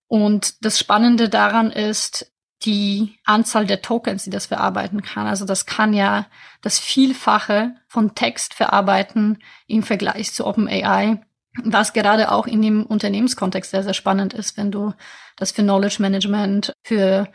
[0.07, 2.31] Und das Spannende daran ist,
[2.63, 5.27] die Anzahl der Tokens, die das verarbeiten kann.
[5.27, 6.27] Also das kann ja
[6.61, 11.21] das Vielfache von Text verarbeiten im Vergleich zu OpenAI,
[11.63, 14.93] was gerade auch in dem Unternehmenskontext sehr, sehr spannend ist, wenn du
[15.35, 17.27] das für Knowledge Management, für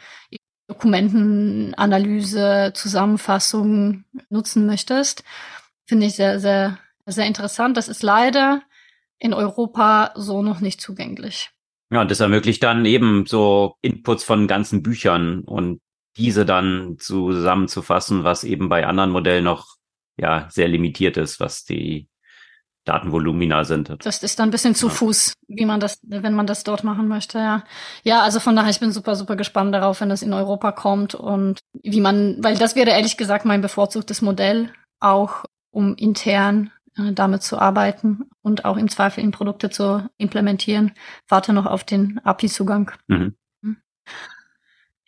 [0.69, 5.23] Dokumentenanalyse, Zusammenfassung nutzen möchtest.
[5.91, 7.77] Finde ich sehr, sehr, sehr interessant.
[7.77, 8.63] Das ist leider
[9.19, 11.51] in Europa so noch nicht zugänglich.
[11.91, 15.81] Ja, und das ermöglicht dann eben so Inputs von ganzen Büchern und
[16.17, 19.67] diese dann zusammenzufassen, was eben bei anderen Modellen noch
[20.17, 22.09] ja sehr limitiert ist, was die
[22.85, 23.93] Datenvolumina sind.
[24.05, 24.93] Das ist dann ein bisschen zu ja.
[24.93, 27.65] Fuß, wie man das, wenn man das dort machen möchte, ja.
[28.05, 31.17] Ja, also von daher, ich bin super, super gespannt darauf, wenn das in Europa kommt
[31.17, 37.13] und wie man, weil das wäre ehrlich gesagt mein bevorzugtes Modell, auch um intern äh,
[37.13, 40.93] damit zu arbeiten und auch im Zweifel in Produkte zu implementieren.
[41.29, 42.93] Warte noch auf den API-Zugang.
[43.07, 43.37] Mhm.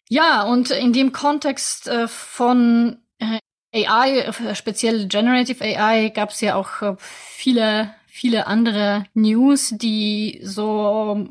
[0.09, 6.55] Ja, und in dem Kontext äh, von äh, AI, speziell Generative AI, gab es ja
[6.57, 11.29] auch viele, viele andere News, die so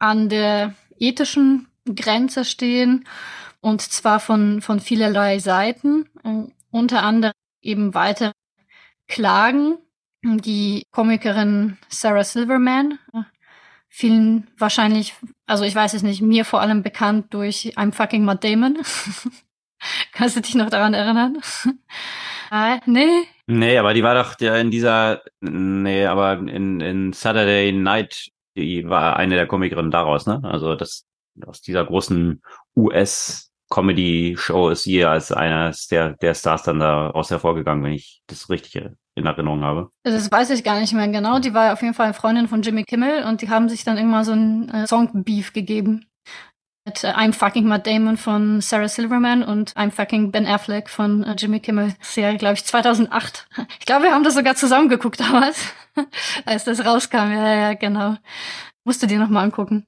[0.00, 3.06] an der ethischen Grenze stehen
[3.60, 6.08] und zwar von, von vielerlei Seiten,
[6.70, 8.32] unter anderem eben weitere
[9.08, 9.78] Klagen
[10.34, 13.22] die Komikerin Sarah Silverman, äh,
[13.88, 15.14] vielen wahrscheinlich,
[15.46, 18.78] also ich weiß es nicht, mir vor allem bekannt durch I'm fucking Matt Damon.
[20.12, 21.38] Kannst du dich noch daran erinnern?
[22.50, 23.24] äh, nee.
[23.46, 29.16] Nee, aber die war doch in dieser, nee, aber in, in Saturday Night, die war
[29.16, 30.40] eine der Komikerinnen daraus, ne?
[30.42, 31.06] Also das,
[31.46, 32.42] aus dieser großen
[32.74, 38.48] US Comedy-Show ist sie als eines der, der Stars dann daraus hervorgegangen, wenn ich das
[38.48, 38.82] richtig
[39.16, 39.90] in Erinnerung habe.
[40.02, 41.38] Das weiß ich gar nicht mehr genau.
[41.38, 43.96] Die war auf jeden Fall eine Freundin von Jimmy Kimmel und die haben sich dann
[43.96, 46.06] irgendwann so ein äh, Song-Beef gegeben.
[46.84, 51.24] Mit äh, I'm fucking Matt Damon von Sarah Silverman und I'm fucking Ben Affleck von
[51.24, 51.94] äh, Jimmy Kimmel.
[52.00, 53.48] Serie, glaube ich, 2008.
[53.80, 55.72] Ich glaube, wir haben das sogar zusammen geguckt damals,
[56.44, 57.32] als das rauskam.
[57.32, 58.16] Ja, ja, genau.
[58.84, 59.86] Musst du dir nochmal angucken.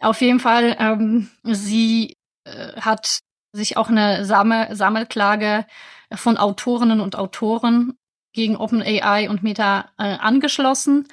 [0.00, 2.14] Auf jeden Fall, ähm, sie
[2.46, 3.20] hat
[3.52, 5.66] sich auch eine Sammel Sammelklage
[6.12, 7.96] von Autorinnen und Autoren
[8.32, 11.08] gegen OpenAI und Meta äh, angeschlossen,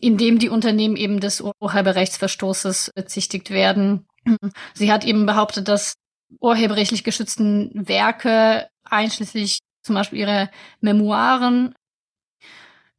[0.00, 4.06] indem die Unternehmen eben des Urheberrechtsverstoßes bezichtigt werden.
[4.74, 5.94] Sie hat eben behauptet, dass
[6.40, 11.74] urheberrechtlich geschützten Werke, einschließlich zum Beispiel ihre Memoiren,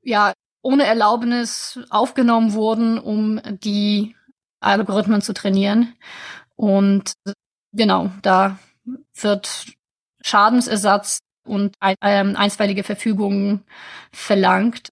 [0.04, 0.34] ja,
[0.64, 4.16] ohne Erlaubnis aufgenommen wurden, um die
[4.60, 5.96] Algorithmen zu trainieren.
[6.56, 7.14] Und
[7.74, 8.58] genau, da
[9.14, 9.68] wird
[10.22, 13.64] Schadensersatz und ein, ähm, einstweilige Verfügungen
[14.12, 14.90] verlangt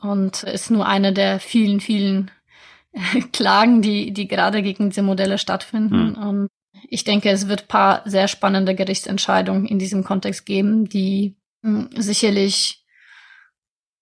[0.00, 2.30] und ist nur eine der vielen, vielen
[3.32, 6.10] Klagen, die, die gerade gegen diese Modelle stattfinden.
[6.10, 6.28] Mhm.
[6.28, 6.48] Und
[6.88, 12.02] ich denke, es wird paar sehr spannende Gerichtsentscheidungen in diesem Kontext geben, die mh, hm,
[12.02, 12.84] sicherlich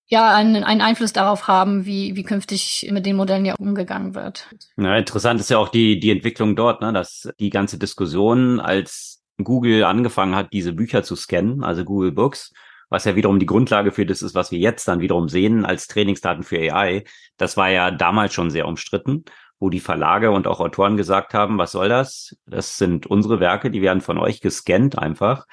[0.09, 4.49] ja einen, einen Einfluss darauf haben, wie, wie künftig mit den Modellen ja umgegangen wird.
[4.77, 9.23] Ja, interessant ist ja auch die, die Entwicklung dort, ne, dass die ganze Diskussion als
[9.43, 12.53] Google angefangen hat, diese Bücher zu scannen, also Google Books,
[12.89, 15.89] was ja wiederum die Grundlage für das ist, was wir jetzt dann wiederum sehen als
[15.89, 17.05] Trainingsdaten für AI.
[17.37, 19.25] Das war ja damals schon sehr umstritten,
[19.59, 22.37] wo die Verlage und auch Autoren gesagt haben, was soll das?
[22.47, 25.47] Das sind unsere Werke, die werden von euch gescannt einfach.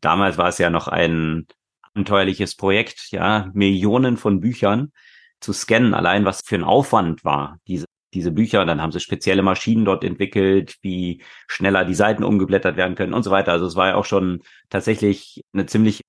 [0.00, 1.46] Damals war es ja noch ein
[1.94, 4.92] abenteuerliches Projekt, ja, Millionen von Büchern
[5.40, 8.64] zu scannen, allein was für ein Aufwand war, diese diese Bücher.
[8.64, 13.22] Dann haben sie spezielle Maschinen dort entwickelt, wie schneller die Seiten umgeblättert werden können und
[13.22, 13.52] so weiter.
[13.52, 16.00] Also es war ja auch schon tatsächlich eine ziemlich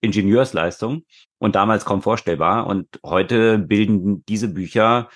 [0.00, 1.04] Ingenieursleistung
[1.38, 2.66] und damals kaum vorstellbar.
[2.66, 5.08] Und heute bilden diese Bücher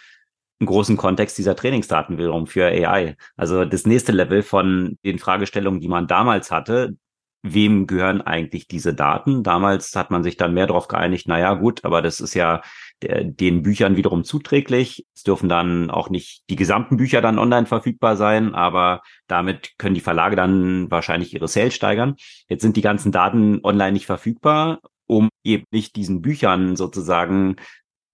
[0.60, 3.16] einen großen Kontext dieser Trainingsdaten wiederum für AI.
[3.36, 6.96] Also das nächste Level von den Fragestellungen, die man damals hatte,
[7.44, 9.42] wem gehören eigentlich diese Daten?
[9.42, 12.62] Damals hat man sich dann mehr darauf geeinigt, na ja, gut, aber das ist ja
[13.02, 15.06] der, den Büchern wiederum zuträglich.
[15.14, 19.94] Es dürfen dann auch nicht die gesamten Bücher dann online verfügbar sein, aber damit können
[19.94, 22.16] die Verlage dann wahrscheinlich ihre Sales steigern.
[22.48, 27.56] Jetzt sind die ganzen Daten online nicht verfügbar, um eben nicht diesen Büchern sozusagen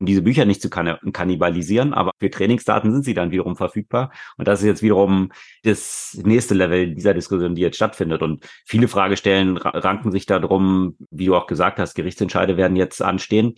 [0.01, 4.11] um diese Bücher nicht zu kannibalisieren, aber für Trainingsdaten sind sie dann wiederum verfügbar.
[4.37, 5.31] Und das ist jetzt wiederum
[5.63, 8.23] das nächste Level dieser Diskussion, die jetzt stattfindet.
[8.23, 13.55] Und viele Fragestellen ranken sich darum, wie du auch gesagt hast, Gerichtsentscheide werden jetzt anstehen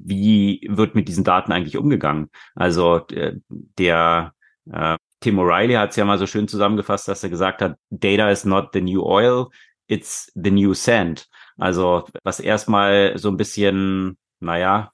[0.00, 2.30] wie wird mit diesen Daten eigentlich umgegangen?
[2.54, 4.32] Also äh, der
[4.72, 8.30] äh, Tim O'Reilly hat es ja mal so schön zusammengefasst, dass er gesagt hat, Data
[8.30, 9.48] is not the new oil,
[9.88, 11.28] it's the new sand.
[11.56, 14.92] Also was erstmal so ein bisschen, naja,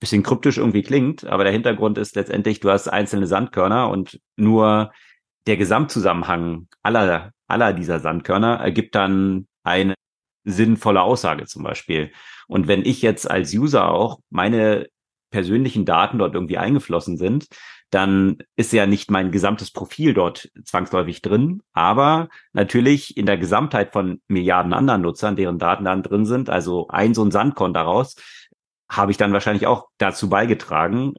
[0.00, 4.92] bisschen kryptisch irgendwie klingt, aber der Hintergrund ist letztendlich, du hast einzelne Sandkörner und nur
[5.46, 9.94] der Gesamtzusammenhang aller, aller dieser Sandkörner ergibt dann eine
[10.44, 12.12] sinnvolle Aussage zum Beispiel.
[12.46, 14.86] Und wenn ich jetzt als User auch meine
[15.30, 17.46] persönlichen Daten dort irgendwie eingeflossen sind,
[17.90, 23.92] dann ist ja nicht mein gesamtes Profil dort zwangsläufig drin, aber natürlich in der Gesamtheit
[23.92, 28.16] von Milliarden anderen Nutzern, deren Daten dann drin sind, also ein so ein Sandkorn daraus,
[28.88, 31.14] habe ich dann wahrscheinlich auch dazu beigetragen.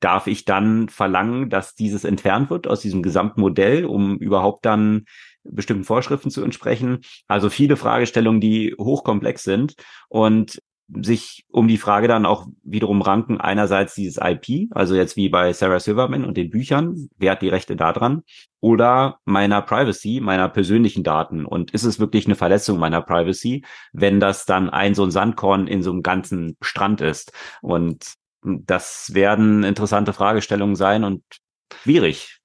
[0.00, 5.04] Darf ich dann verlangen, dass dieses entfernt wird aus diesem gesamten Modell, um überhaupt dann
[5.42, 7.00] bestimmten Vorschriften zu entsprechen?
[7.26, 9.74] Also viele Fragestellungen, die hochkomplex sind
[10.08, 10.60] und
[11.02, 15.52] sich um die Frage dann auch wiederum ranken, einerseits dieses IP, also jetzt wie bei
[15.52, 18.22] Sarah Silverman und den Büchern, wer hat die Rechte daran,
[18.60, 21.44] oder meiner Privacy, meiner persönlichen Daten.
[21.44, 25.66] Und ist es wirklich eine Verletzung meiner Privacy, wenn das dann ein so ein Sandkorn
[25.66, 27.32] in so einem ganzen Strand ist?
[27.60, 31.22] Und das werden interessante Fragestellungen sein und
[31.82, 32.38] schwierig.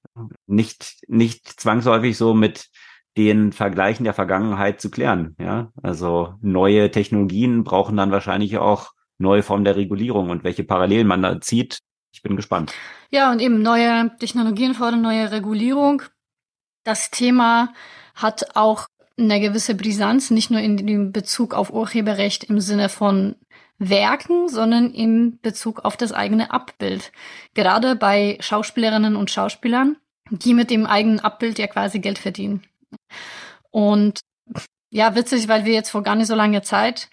[0.47, 2.67] Nicht, nicht zwangsläufig so mit
[3.17, 5.35] den Vergleichen der Vergangenheit zu klären.
[5.39, 11.07] Ja, also neue Technologien brauchen dann wahrscheinlich auch neue Formen der Regulierung und welche Parallelen
[11.07, 11.79] man da zieht.
[12.13, 12.73] Ich bin gespannt.
[13.11, 16.03] Ja, und eben neue Technologien fordern neue Regulierung.
[16.83, 17.73] Das Thema
[18.15, 23.35] hat auch eine gewisse Brisanz, nicht nur in Bezug auf Urheberrecht im Sinne von
[23.77, 27.11] Werken, sondern im Bezug auf das eigene Abbild.
[27.53, 29.97] Gerade bei Schauspielerinnen und Schauspielern,
[30.29, 32.63] die mit dem eigenen Abbild ja quasi Geld verdienen.
[33.71, 34.21] Und
[34.89, 37.09] ja, witzig, weil wir jetzt vor gar nicht so langer Zeit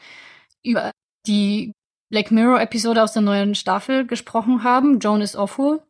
[0.62, 0.90] über
[1.26, 1.72] die
[2.10, 5.82] Black Mirror-Episode aus der neuen Staffel gesprochen haben, Joan is Awful,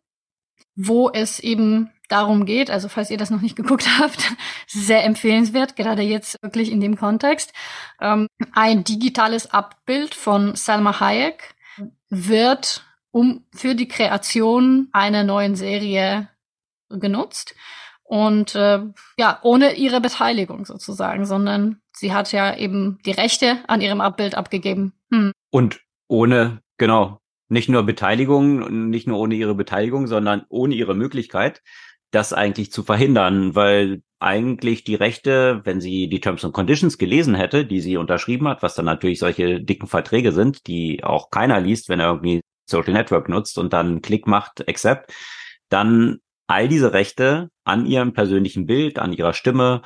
[0.76, 4.32] wo es eben darum geht, also falls ihr das noch nicht geguckt habt,
[4.66, 7.52] sehr empfehlenswert, gerade jetzt wirklich in dem Kontext.
[8.00, 11.54] Ähm, ein digitales Abbild von Salma Hayek
[12.08, 16.28] wird um für die Kreation einer neuen Serie
[16.88, 17.54] genutzt.
[18.10, 18.80] Und äh,
[19.18, 24.34] ja, ohne ihre Beteiligung sozusagen, sondern sie hat ja eben die Rechte an ihrem Abbild
[24.34, 24.94] abgegeben.
[25.12, 25.30] Hm.
[25.50, 31.62] Und ohne, genau, nicht nur Beteiligung, nicht nur ohne ihre Beteiligung, sondern ohne ihre Möglichkeit,
[32.10, 37.36] das eigentlich zu verhindern, weil eigentlich die Rechte, wenn sie die Terms and Conditions gelesen
[37.36, 41.60] hätte, die sie unterschrieben hat, was dann natürlich solche dicken Verträge sind, die auch keiner
[41.60, 45.14] liest, wenn er irgendwie Social Network nutzt und dann Klick macht, accept,
[45.68, 46.18] dann
[46.50, 49.82] all diese Rechte an ihrem persönlichen Bild, an ihrer Stimme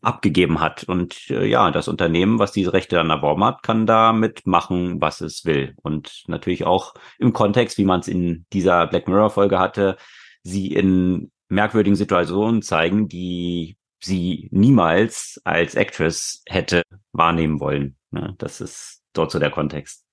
[0.00, 0.84] abgegeben hat.
[0.84, 5.20] Und äh, ja, das Unternehmen, was diese Rechte dann erworben hat, kann damit machen, was
[5.20, 5.74] es will.
[5.82, 9.96] Und natürlich auch im Kontext, wie man es in dieser Black Mirror Folge hatte,
[10.44, 17.96] sie in merkwürdigen Situationen zeigen, die sie niemals als Actress hätte wahrnehmen wollen.
[18.12, 18.36] Ne?
[18.38, 20.04] Das ist dort so der Kontext.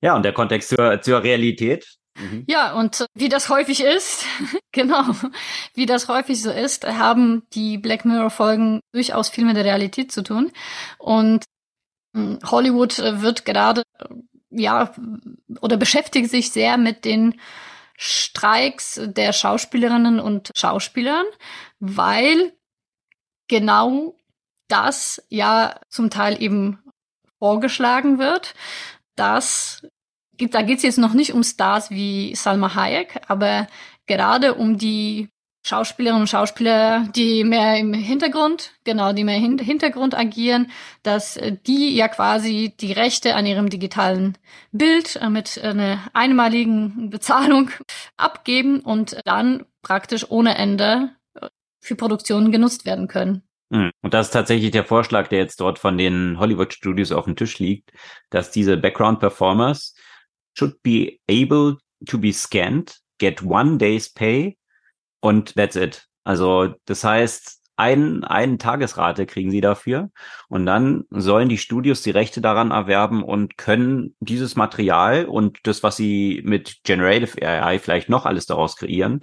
[0.00, 2.44] Ja, und der Kontext zur, zur Realität, Mhm.
[2.46, 4.24] Ja, und wie das häufig ist,
[4.72, 5.04] genau,
[5.74, 10.12] wie das häufig so ist, haben die Black Mirror Folgen durchaus viel mit der Realität
[10.12, 10.52] zu tun.
[10.98, 11.44] Und
[12.14, 14.04] hm, Hollywood äh, wird gerade, äh,
[14.50, 14.94] ja,
[15.60, 17.40] oder beschäftigt sich sehr mit den
[17.96, 21.26] Streiks der Schauspielerinnen und Schauspielern,
[21.80, 22.52] weil
[23.48, 24.16] genau
[24.68, 26.78] das ja zum Teil eben
[27.38, 28.54] vorgeschlagen wird,
[29.16, 29.86] dass
[30.38, 33.66] da geht es jetzt noch nicht um Stars wie Salma Hayek, aber
[34.06, 35.28] gerade um die
[35.66, 40.70] Schauspielerinnen und Schauspieler, die mehr im Hintergrund, genau, die mehr im Hintergrund agieren,
[41.02, 44.36] dass äh, die ja quasi die Rechte an ihrem digitalen
[44.72, 47.70] Bild äh, mit einer einmaligen Bezahlung
[48.18, 51.48] abgeben und dann praktisch ohne Ende äh,
[51.80, 53.42] für Produktionen genutzt werden können.
[53.72, 53.90] Hm.
[54.02, 57.36] Und das ist tatsächlich der Vorschlag, der jetzt dort von den Hollywood Studios auf dem
[57.36, 57.90] Tisch liegt,
[58.28, 59.93] dass diese Background Performers
[60.54, 64.56] should be able to be scanned, get one day's pay
[65.20, 66.06] und that's it.
[66.24, 70.10] Also das heißt, ein, einen Tagesrate kriegen sie dafür
[70.48, 75.82] und dann sollen die Studios die Rechte daran erwerben und können dieses Material und das,
[75.82, 79.20] was sie mit Generative AI vielleicht noch alles daraus kreieren,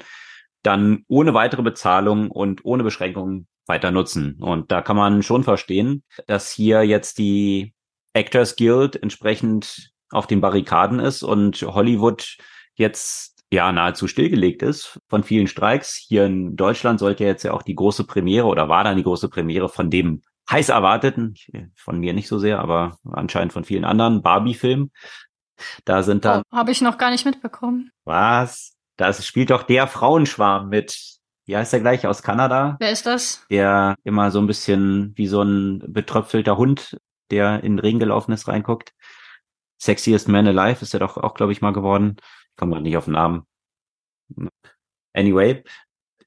[0.64, 4.36] dann ohne weitere Bezahlung und ohne Beschränkungen weiter nutzen.
[4.42, 7.74] Und da kann man schon verstehen, dass hier jetzt die
[8.14, 12.38] Actors Guild entsprechend auf den Barrikaden ist und Hollywood
[12.76, 15.96] jetzt ja nahezu stillgelegt ist von vielen Streiks.
[15.96, 19.30] Hier in Deutschland sollte jetzt ja auch die große Premiere oder war dann die große
[19.30, 21.36] Premiere von dem heiß erwarteten,
[21.76, 24.92] von mir nicht so sehr, aber anscheinend von vielen anderen Barbie-Film.
[25.86, 26.42] Da sind dann.
[26.52, 27.92] Oh, Habe ich noch gar nicht mitbekommen.
[28.04, 28.76] Was?
[28.98, 31.20] Das spielt doch der Frauenschwarm mit.
[31.46, 32.78] Wie heißt der gleich aus Kanada?
[32.80, 33.46] Wer ist das?
[33.50, 36.98] Der immer so ein bisschen wie so ein betröpfelter Hund,
[37.30, 38.94] der in den Regen gelaufen ist, reinguckt.
[39.82, 42.18] Sexiest Man Alive ist er doch auch, glaube ich, mal geworden.
[42.20, 43.48] Ich komme mal nicht auf den Namen.
[45.14, 45.64] Anyway,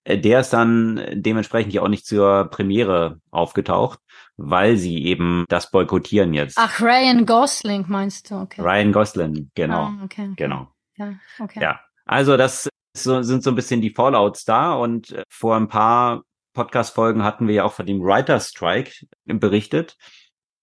[0.04, 4.00] äh, der ist dann dementsprechend ja auch nicht zur Premiere aufgetaucht,
[4.36, 6.58] weil sie eben das boykottieren jetzt.
[6.58, 8.60] Ach, Ryan Gosling meinst du, okay.
[8.60, 9.84] Ryan Gosling, genau.
[9.84, 10.32] Ah, okay.
[10.36, 10.68] Genau.
[10.96, 11.60] Ja, okay.
[11.62, 15.68] Ja, also das so, sind so ein bisschen die Fallouts da und äh, vor ein
[15.68, 16.22] paar
[16.54, 19.96] Podcast-Folgen hatten wir ja auch von dem Writer Strike berichtet.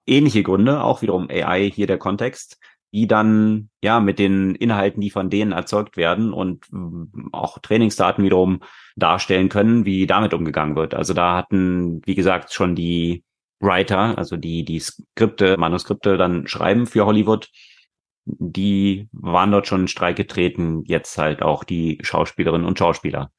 [0.05, 2.57] Ähnliche Gründe, auch wiederum AI hier der Kontext,
[2.93, 8.23] die dann ja mit den Inhalten, die von denen erzeugt werden und mm, auch Trainingsdaten
[8.23, 8.61] wiederum
[8.95, 10.93] darstellen können, wie damit umgegangen wird.
[10.93, 13.23] Also da hatten, wie gesagt, schon die
[13.59, 17.49] Writer, also die die Skripte, Manuskripte dann schreiben für Hollywood,
[18.25, 23.31] die waren dort schon in Streik getreten, jetzt halt auch die Schauspielerinnen und Schauspieler.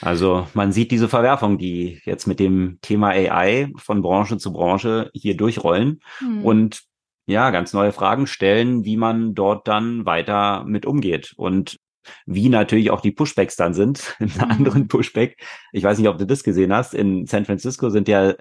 [0.00, 5.10] Also man sieht diese Verwerfung, die jetzt mit dem Thema AI von Branche zu Branche
[5.14, 6.44] hier durchrollen hm.
[6.44, 6.82] und
[7.26, 11.32] ja, ganz neue Fragen stellen, wie man dort dann weiter mit umgeht.
[11.36, 11.78] Und
[12.26, 14.16] wie natürlich auch die Pushbacks dann sind.
[14.20, 14.40] Einen mhm.
[14.40, 15.38] anderen Pushback.
[15.72, 16.94] Ich weiß nicht, ob du das gesehen hast.
[16.94, 18.34] In San Francisco sind ja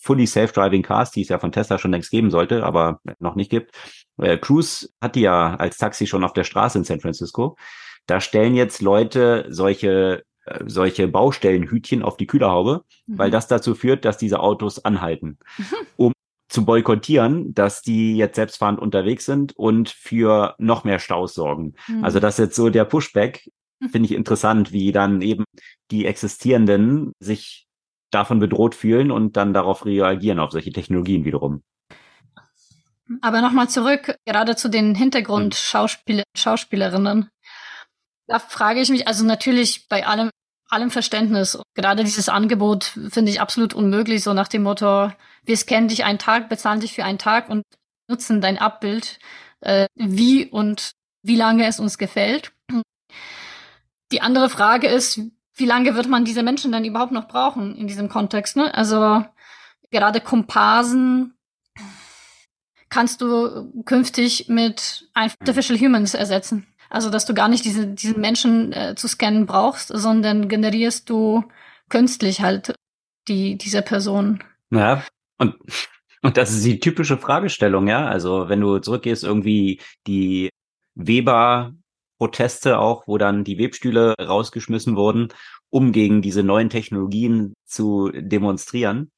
[0.00, 3.50] fully self-driving Cars, die es ja von Tesla schon längst geben sollte, aber noch nicht
[3.50, 3.74] gibt.
[4.18, 7.56] Äh, Cruise hat die ja als Taxi schon auf der Straße in San Francisco.
[8.06, 13.18] Da stellen jetzt Leute solche äh, solche Baustellenhütchen auf die Kühlerhaube, mhm.
[13.18, 15.64] weil das dazu führt, dass diese Autos anhalten, mhm.
[15.96, 16.12] um
[16.48, 21.74] zu boykottieren, dass die jetzt selbstfahrend unterwegs sind und für noch mehr Staus sorgen.
[21.86, 22.04] Mhm.
[22.04, 23.90] Also das ist jetzt so der Pushback, hm.
[23.90, 25.44] finde ich interessant, wie dann eben
[25.90, 27.66] die Existierenden sich
[28.10, 31.62] davon bedroht fühlen und dann darauf reagieren, auf solche Technologien wiederum.
[33.20, 37.22] Aber nochmal zurück, gerade zu den Hintergrundschauspielerinnen.
[37.22, 37.28] Hm.
[38.26, 40.30] Da frage ich mich, also natürlich bei allem
[40.68, 41.58] allem Verständnis.
[41.74, 45.10] Gerade dieses Angebot finde ich absolut unmöglich, so nach dem Motto,
[45.44, 47.64] wir scannen dich einen Tag, bezahlen dich für einen Tag und
[48.08, 49.18] nutzen dein Abbild,
[49.60, 50.92] äh, wie und
[51.22, 52.52] wie lange es uns gefällt.
[54.12, 55.20] Die andere Frage ist,
[55.54, 58.56] wie lange wird man diese Menschen dann überhaupt noch brauchen in diesem Kontext?
[58.56, 58.72] Ne?
[58.74, 59.24] Also
[59.90, 61.34] gerade Komparsen
[62.88, 66.66] kannst du künftig mit Artificial Humans ersetzen.
[66.90, 71.44] Also, dass du gar nicht diese, diesen Menschen äh, zu scannen brauchst, sondern generierst du
[71.88, 72.74] künstlich halt
[73.28, 74.42] die, diese Person.
[74.70, 75.04] Ja,
[75.38, 75.56] und,
[76.22, 78.06] und das ist die typische Fragestellung, ja.
[78.06, 80.50] Also, wenn du zurückgehst, irgendwie die
[80.94, 85.28] Weber-Proteste auch, wo dann die Webstühle rausgeschmissen wurden,
[85.70, 89.10] um gegen diese neuen Technologien zu demonstrieren.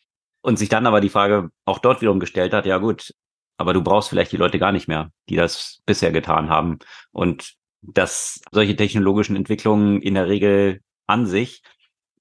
[0.43, 3.13] Und sich dann aber die Frage auch dort wiederum gestellt hat, ja gut,
[3.59, 6.79] aber du brauchst vielleicht die Leute gar nicht mehr, die das bisher getan haben.
[7.13, 11.63] Und dass solche technologischen Entwicklungen in der Regel an sich,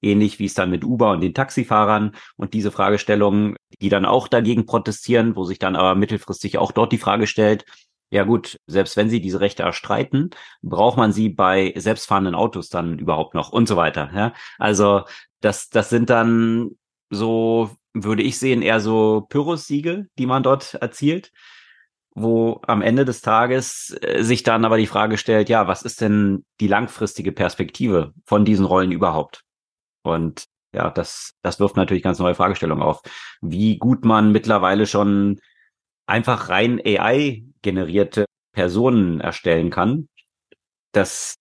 [0.01, 4.27] ähnlich wie es dann mit Uber und den Taxifahrern und diese Fragestellungen, die dann auch
[4.27, 7.65] dagegen protestieren, wo sich dann aber mittelfristig auch dort die Frage stellt,
[8.11, 10.31] ja gut, selbst wenn sie diese Rechte erstreiten,
[10.63, 14.09] braucht man sie bei selbstfahrenden Autos dann überhaupt noch und so weiter.
[14.15, 14.33] Ja?
[14.57, 15.03] Also
[15.41, 16.71] das, das sind dann
[17.11, 21.31] so, würde ich sehen, eher so Pyrrhus-Siege, die man dort erzielt
[22.21, 26.01] wo am Ende des Tages äh, sich dann aber die Frage stellt, ja, was ist
[26.01, 29.43] denn die langfristige Perspektive von diesen Rollen überhaupt?
[30.03, 33.01] Und ja, das, das wirft natürlich ganz neue Fragestellungen auf,
[33.41, 35.39] wie gut man mittlerweile schon
[36.07, 40.07] einfach rein AI generierte Personen erstellen kann.
[40.91, 41.35] Das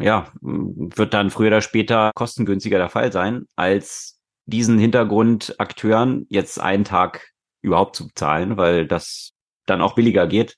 [0.00, 6.84] ja, wird dann früher oder später kostengünstiger der Fall sein, als diesen Hintergrundakteuren jetzt einen
[6.84, 7.30] Tag
[7.62, 9.32] überhaupt zu zahlen, weil das
[9.70, 10.56] dann auch billiger geht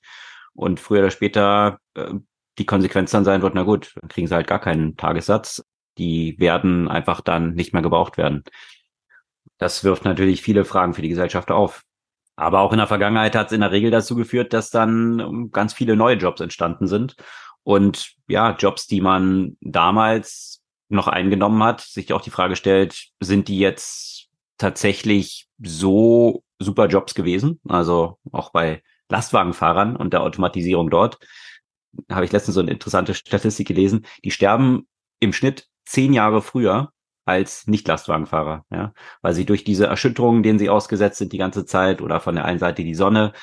[0.53, 2.13] und früher oder später äh,
[2.57, 5.63] die Konsequenz dann sein wird, na gut, dann kriegen sie halt gar keinen Tagessatz.
[5.97, 8.43] Die werden einfach dann nicht mehr gebraucht werden.
[9.57, 11.83] Das wirft natürlich viele Fragen für die Gesellschaft auf.
[12.35, 15.73] Aber auch in der Vergangenheit hat es in der Regel dazu geführt, dass dann ganz
[15.73, 17.15] viele neue Jobs entstanden sind.
[17.63, 23.47] Und ja, Jobs, die man damals noch eingenommen hat, sich auch die Frage stellt, sind
[23.47, 27.59] die jetzt tatsächlich so super Jobs gewesen?
[27.67, 28.83] Also auch bei
[29.13, 31.19] Lastwagenfahrern und der Automatisierung dort,
[32.11, 34.87] habe ich letztens so eine interessante Statistik gelesen, die sterben
[35.19, 36.91] im Schnitt zehn Jahre früher
[37.25, 42.01] als Nicht-Lastwagenfahrer, ja, weil sie durch diese Erschütterungen, denen sie ausgesetzt sind die ganze Zeit
[42.01, 43.33] oder von der einen Seite die Sonne,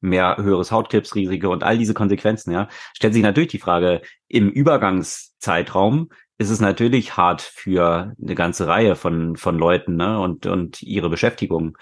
[0.00, 6.10] mehr höheres Hautkrebsrisiko und all diese Konsequenzen, ja, stellt sich natürlich die Frage, im Übergangszeitraum
[6.38, 11.08] ist es natürlich hart für eine ganze Reihe von, von Leuten, ne, und, und ihre
[11.08, 11.78] Beschäftigung.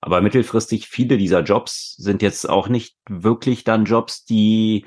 [0.00, 4.86] Aber mittelfristig viele dieser Jobs sind jetzt auch nicht wirklich dann Jobs, die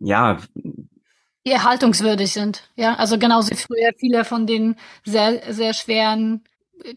[0.00, 0.38] ja
[1.46, 2.68] die erhaltungswürdig sind.
[2.74, 6.42] Ja, also genauso wie früher viele von den sehr, sehr schweren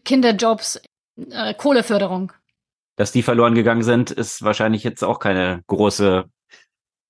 [0.04, 0.80] Kinderjobs,
[1.30, 2.32] äh, Kohleförderung.
[2.96, 6.24] Dass die verloren gegangen sind, ist wahrscheinlich jetzt auch keine große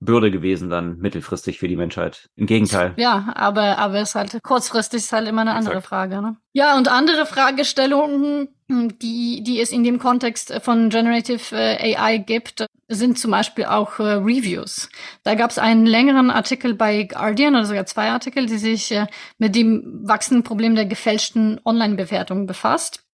[0.01, 2.29] Bürde gewesen dann mittelfristig für die Menschheit.
[2.37, 2.95] Im Gegenteil.
[2.97, 5.89] Ja, aber aber es ist halt kurzfristig ist halt immer eine andere Exakt.
[5.89, 6.23] Frage.
[6.23, 6.37] Ne?
[6.53, 12.67] Ja und andere Fragestellungen, die die es in dem Kontext von Generative äh, AI gibt,
[12.89, 14.89] sind zum Beispiel auch äh, Reviews.
[15.23, 19.07] Da gab es einen längeren Artikel bei Guardian oder sogar zwei Artikel, die sich äh,
[19.39, 23.05] mit dem wachsenden Problem der gefälschten Online-Bewertungen befasst,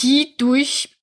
[0.00, 0.96] die durch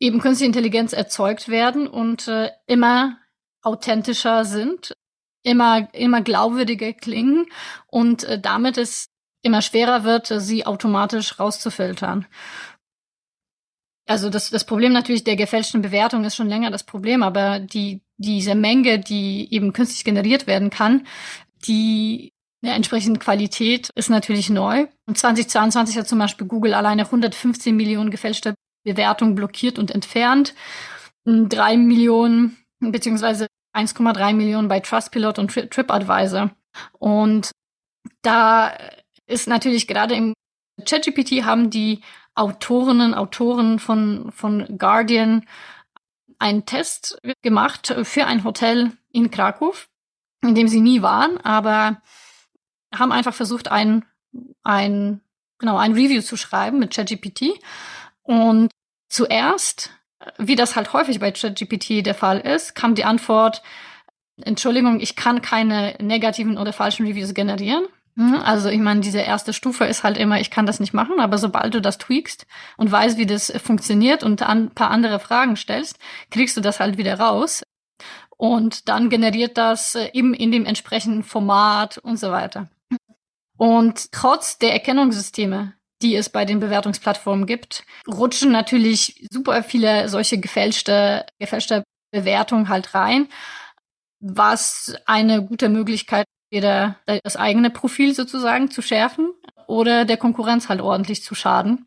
[0.00, 3.18] eben künstliche Intelligenz erzeugt werden und äh, immer
[3.62, 4.94] authentischer sind,
[5.42, 7.46] immer, immer glaubwürdiger klingen
[7.86, 9.09] und äh, damit es
[9.42, 12.26] immer schwerer wird, sie automatisch rauszufiltern.
[14.06, 18.02] Also das, das Problem natürlich der gefälschten Bewertung ist schon länger das Problem, aber die,
[18.16, 21.06] diese Menge, die eben künstlich generiert werden kann,
[21.64, 22.32] die
[22.62, 24.86] der entsprechenden Qualität ist natürlich neu.
[25.06, 30.54] Und 2022 hat zum Beispiel Google alleine 115 Millionen gefälschte Bewertungen blockiert und entfernt.
[31.24, 36.50] Drei Millionen beziehungsweise 1,3 Millionen bei Trustpilot und Tri TripAdvisor.
[36.98, 37.50] Und
[38.22, 38.76] da
[39.30, 40.34] ist natürlich gerade im
[40.84, 42.00] ChatGPT haben die
[42.34, 45.46] Autorinnen, Autoren von, von Guardian
[46.38, 49.88] einen Test gemacht für ein Hotel in Krakow,
[50.42, 52.00] in dem sie nie waren, aber
[52.94, 54.04] haben einfach versucht, ein,
[54.62, 55.20] ein,
[55.58, 57.60] genau, ein Review zu schreiben mit ChatGPT.
[58.22, 58.70] Und
[59.08, 59.90] zuerst
[60.38, 63.62] wie das halt häufig bei ChatGPT der Fall ist, kam die Antwort,
[64.36, 67.86] Entschuldigung, ich kann keine negativen oder falschen Reviews generieren.
[68.14, 71.20] Mhm, also ich meine, diese erste Stufe ist halt immer, ich kann das nicht machen,
[71.20, 72.46] aber sobald du das tweakst
[72.76, 75.98] und weißt, wie das funktioniert und ein paar andere Fragen stellst,
[76.30, 77.62] kriegst du das halt wieder raus.
[78.36, 82.70] Und dann generiert das äh, eben in dem entsprechenden Format und so weiter.
[83.58, 90.40] Und trotz der Erkennungssysteme, die es bei den Bewertungsplattformen gibt, rutschen natürlich super viele solche
[90.40, 93.28] gefälschte, gefälschte Bewertungen halt rein,
[94.20, 99.32] was eine gute Möglichkeit weder das eigene Profil sozusagen zu schärfen
[99.66, 101.86] oder der Konkurrenz halt ordentlich zu schaden.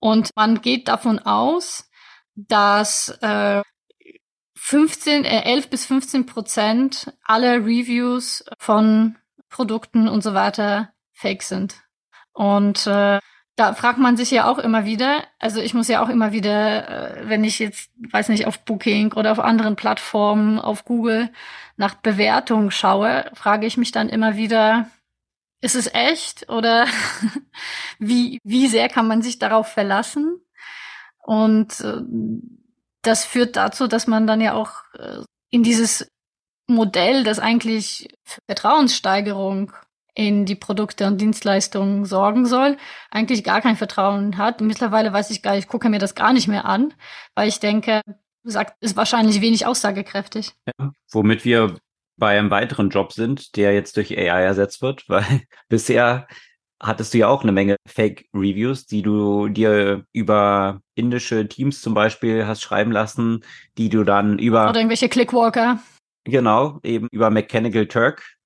[0.00, 1.90] Und man geht davon aus,
[2.34, 3.62] dass äh,
[4.54, 9.16] 15, äh, 11 bis 15 Prozent aller Reviews von
[9.48, 11.76] Produkten und so weiter fake sind.
[12.32, 13.18] Und äh,
[13.56, 17.18] da fragt man sich ja auch immer wieder, also ich muss ja auch immer wieder,
[17.18, 21.30] äh, wenn ich jetzt, weiß nicht, auf Booking oder auf anderen Plattformen, auf Google
[21.76, 24.88] nach Bewertungen schaue, frage ich mich dann immer wieder,
[25.60, 26.86] ist es echt oder
[27.98, 30.40] wie, wie sehr kann man sich darauf verlassen?
[31.18, 32.00] Und äh,
[33.02, 36.08] das führt dazu, dass man dann ja auch äh, in dieses
[36.68, 38.14] Modell, das eigentlich
[38.48, 39.72] Vertrauenssteigerung
[40.14, 42.76] in die Produkte und Dienstleistungen sorgen soll,
[43.10, 44.60] eigentlich gar kein Vertrauen hat.
[44.60, 46.92] Mittlerweile weiß ich gar nicht, ich gucke mir das gar nicht mehr an,
[47.34, 48.02] weil ich denke,
[48.44, 50.52] sagt, ist wahrscheinlich wenig aussagekräftig.
[50.66, 51.76] Ja, womit wir
[52.16, 56.26] bei einem weiteren Job sind, der jetzt durch AI ersetzt wird, weil bisher
[56.80, 62.46] hattest du ja auch eine Menge Fake-Reviews, die du dir über indische Teams zum Beispiel
[62.46, 63.44] hast schreiben lassen,
[63.78, 64.68] die du dann über...
[64.68, 65.78] Oder irgendwelche Clickwalker.
[66.24, 68.36] Genau, eben über Mechanical Turk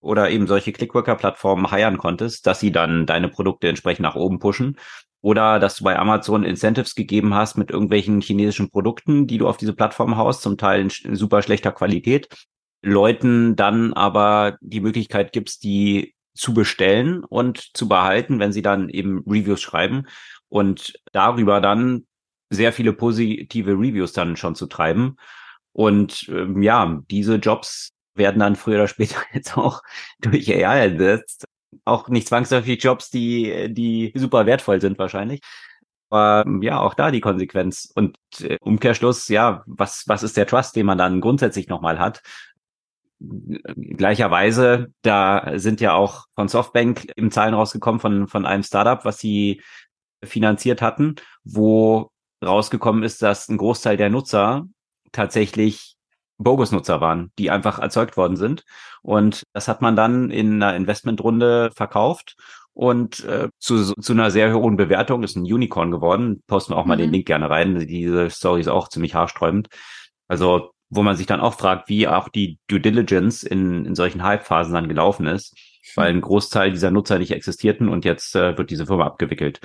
[0.00, 4.76] oder eben solche Clickworker-Plattformen heiern konntest, dass sie dann deine Produkte entsprechend nach oben pushen.
[5.20, 9.56] Oder dass du bei Amazon Incentives gegeben hast mit irgendwelchen chinesischen Produkten, die du auf
[9.56, 12.28] diese Plattform haust, zum Teil in super schlechter Qualität.
[12.82, 18.88] Leuten dann aber die Möglichkeit gibst, die zu bestellen und zu behalten, wenn sie dann
[18.88, 20.06] eben Reviews schreiben
[20.48, 22.06] und darüber dann
[22.50, 25.16] sehr viele positive Reviews dann schon zu treiben.
[25.72, 29.82] Und ähm, ja, diese Jobs werden dann früher oder später jetzt auch
[30.20, 31.44] durch AI ersetzt.
[31.84, 35.40] Auch nicht zwangsläufig Jobs, die, die super wertvoll sind wahrscheinlich.
[36.10, 37.90] Aber ja, auch da die Konsequenz.
[37.94, 42.22] Und äh, Umkehrschluss, ja, was, was ist der Trust, den man dann grundsätzlich nochmal hat?
[43.20, 49.18] Gleicherweise, da sind ja auch von Softbank im Zahlen rausgekommen von, von einem Startup, was
[49.18, 49.60] sie
[50.22, 52.10] finanziert hatten, wo
[52.44, 54.66] rausgekommen ist, dass ein Großteil der Nutzer
[55.12, 55.97] tatsächlich
[56.38, 58.64] Bogus-Nutzer waren, die einfach erzeugt worden sind.
[59.02, 62.36] Und das hat man dann in einer Investmentrunde verkauft
[62.78, 66.44] und äh, zu, zu einer sehr hohen Bewertung ist ein Unicorn geworden.
[66.46, 67.02] Posten wir auch mal mhm.
[67.02, 67.86] den Link gerne rein.
[67.86, 69.68] Diese Story ist auch ziemlich haarsträubend.
[70.28, 74.22] Also wo man sich dann auch fragt, wie auch die Due Diligence in, in solchen
[74.22, 75.56] Hype-Phasen dann gelaufen ist,
[75.96, 79.60] weil ein Großteil dieser Nutzer nicht existierten und jetzt äh, wird diese Firma abgewickelt.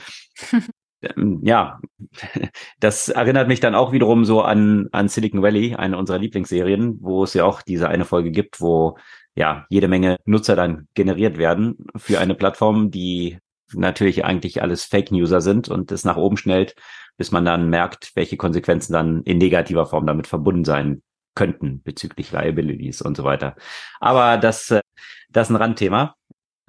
[1.03, 1.79] Ähm, ja,
[2.79, 7.23] das erinnert mich dann auch wiederum so an, an Silicon Valley, eine unserer Lieblingsserien, wo
[7.23, 8.97] es ja auch diese eine Folge gibt, wo
[9.35, 13.39] ja jede Menge Nutzer dann generiert werden für eine Plattform, die
[13.73, 16.75] natürlich eigentlich alles Fake-User sind und es nach oben schnellt,
[17.17, 21.01] bis man dann merkt, welche Konsequenzen dann in negativer Form damit verbunden sein
[21.35, 23.55] könnten bezüglich Liabilities und so weiter.
[23.99, 24.81] Aber das, äh,
[25.29, 26.15] das ist ein Randthema.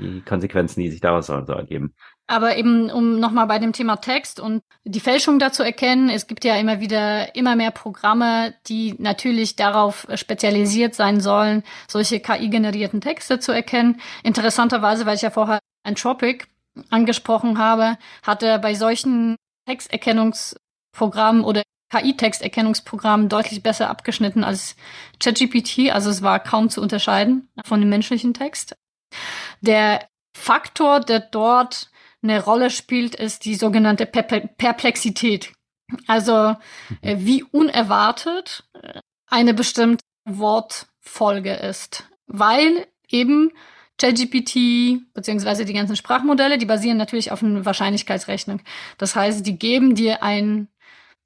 [0.01, 1.95] Die Konsequenzen, die sich daraus so ergeben.
[2.27, 6.45] Aber eben, um nochmal bei dem Thema Text und die Fälschung dazu erkennen, es gibt
[6.45, 13.41] ja immer wieder immer mehr Programme, die natürlich darauf spezialisiert sein sollen, solche KI-generierten Texte
[13.41, 14.01] zu erkennen.
[14.23, 16.47] Interessanterweise, weil ich ja vorher Anthropic
[16.89, 24.77] angesprochen habe, hatte bei solchen Texterkennungsprogrammen oder KI-Texterkennungsprogrammen deutlich besser abgeschnitten als
[25.21, 25.91] ChatGPT.
[25.93, 28.75] Also es war kaum zu unterscheiden von dem menschlichen Text.
[29.61, 31.91] Der Faktor, der dort
[32.25, 35.53] eine Rolle spielt, ist die sogenannte Perplexität.
[36.07, 36.57] Also
[37.03, 42.05] äh, wie unerwartet äh, eine bestimmte Wortfolge ist.
[42.27, 43.53] Weil eben
[43.99, 48.61] ChatGPT beziehungsweise die ganzen Sprachmodelle, die basieren natürlich auf einer Wahrscheinlichkeitsrechnung.
[48.99, 50.69] Das heißt, die geben dir einen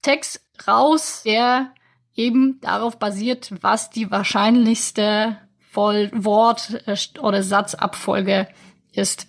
[0.02, 1.72] Text raus, der
[2.14, 5.38] eben darauf basiert, was die wahrscheinlichste
[5.70, 8.48] Voll Wort- äh, oder Satzabfolge
[8.92, 9.28] ist.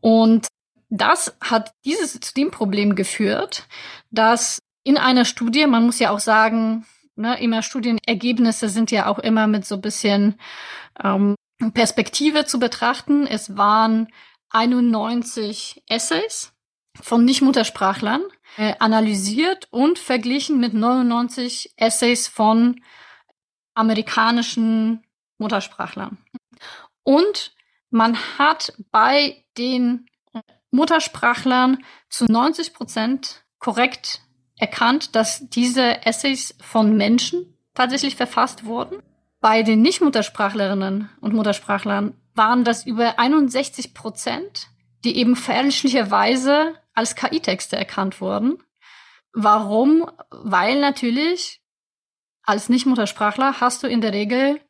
[0.00, 0.48] Und
[0.88, 3.66] das hat dieses zu dem Problem geführt,
[4.10, 6.86] dass in einer Studie, man muss ja auch sagen,
[7.16, 10.38] ne, immer Studienergebnisse sind ja auch immer mit so bisschen
[11.02, 11.36] ähm,
[11.74, 13.26] Perspektive zu betrachten.
[13.26, 14.08] Es waren
[14.50, 16.52] 91 Essays
[17.00, 18.22] von Nicht-Muttersprachlern
[18.56, 22.82] äh, analysiert und verglichen mit 99 Essays von
[23.74, 25.04] amerikanischen
[25.38, 26.18] Muttersprachlern.
[27.02, 27.54] Und
[27.90, 30.06] man hat bei den
[30.70, 34.22] Muttersprachlern zu 90 Prozent korrekt
[34.56, 39.02] erkannt, dass diese Essays von Menschen tatsächlich verfasst wurden.
[39.40, 44.68] Bei den Nicht-Muttersprachlerinnen und Muttersprachlern waren das über 61 Prozent,
[45.04, 48.62] die eben fälschlicherweise als KI-Texte erkannt wurden.
[49.32, 50.10] Warum?
[50.30, 51.62] Weil natürlich
[52.42, 54.60] als Nicht-Muttersprachler hast du in der Regel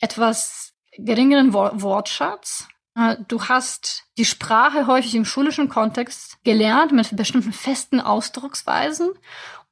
[0.00, 2.68] etwas geringeren Wortschatz.
[2.96, 9.10] Äh, du hast die Sprache häufig im schulischen Kontext gelernt mit bestimmten festen Ausdrucksweisen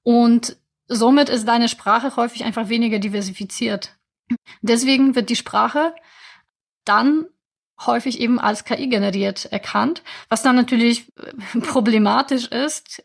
[0.02, 0.56] und
[0.88, 3.96] somit ist deine Sprache häufig einfach weniger diversifiziert.
[4.60, 5.94] Deswegen wird die Sprache
[6.84, 7.26] dann
[7.86, 13.02] häufig eben als KI generiert erkannt, was dann natürlich äh, problematisch ist,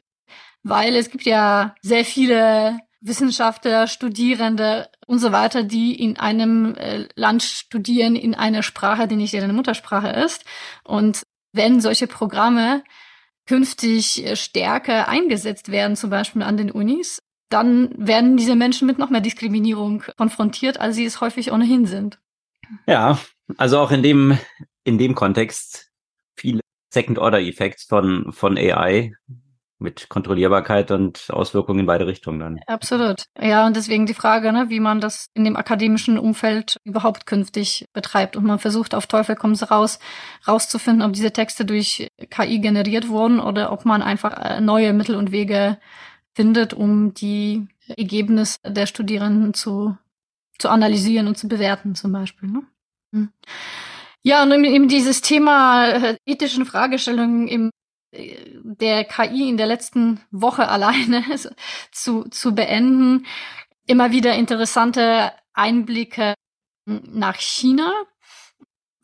[0.63, 7.07] weil es gibt ja sehr viele Wissenschaftler, Studierende und so weiter, die in einem äh,
[7.15, 10.45] Land studieren, in einer Sprache, die nicht ihre Muttersprache ist.
[10.83, 11.21] Und
[11.53, 12.83] wenn solche Programme
[13.45, 17.19] künftig äh, stärker eingesetzt werden, zum Beispiel an den Unis,
[17.49, 22.19] dann werden diese Menschen mit noch mehr Diskriminierung konfrontiert, als sie es häufig ohnehin sind.
[22.85, 23.19] Ja,
[23.57, 24.37] also auch in dem,
[24.83, 25.89] in dem Kontext
[26.35, 29.13] viele Second-Order-Effects von, von AI,
[29.79, 32.59] mit Kontrollierbarkeit und Auswirkungen in beide Richtungen dann.
[32.65, 33.25] Absolut.
[33.39, 37.85] Ja, und deswegen die Frage, ne, wie man das in dem akademischen Umfeld überhaupt künftig
[37.93, 38.35] betreibt.
[38.35, 39.99] Und man versucht auf Teufel kommt's raus,
[40.47, 45.15] rauszufinden, ob diese Texte durch KI generiert wurden oder ob man einfach äh, neue Mittel
[45.15, 45.77] und Wege
[46.33, 49.97] findet, um die Ergebnisse der Studierenden zu,
[50.57, 52.49] zu analysieren und zu bewerten, zum Beispiel.
[52.49, 52.63] Ne?
[53.13, 53.29] Hm.
[54.23, 57.71] Ja, und eben dieses Thema äh, ethischen Fragestellungen im
[58.11, 61.23] der KI in der letzten Woche alleine
[61.91, 63.25] zu, zu beenden.
[63.85, 66.33] Immer wieder interessante Einblicke
[66.85, 67.91] nach China.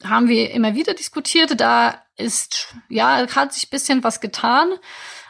[0.03, 1.59] Haben wir immer wieder diskutiert.
[1.59, 4.73] Da ist, ja, hat sich bisschen was getan.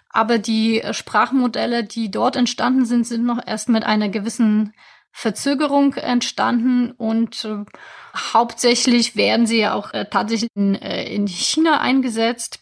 [0.10, 4.74] Aber die Sprachmodelle, die dort entstanden sind, sind noch erst mit einer gewissen
[5.12, 7.64] Verzögerung entstanden und äh,
[8.34, 12.60] hauptsächlich werden sie ja auch äh, tatsächlich in, äh, in China eingesetzt.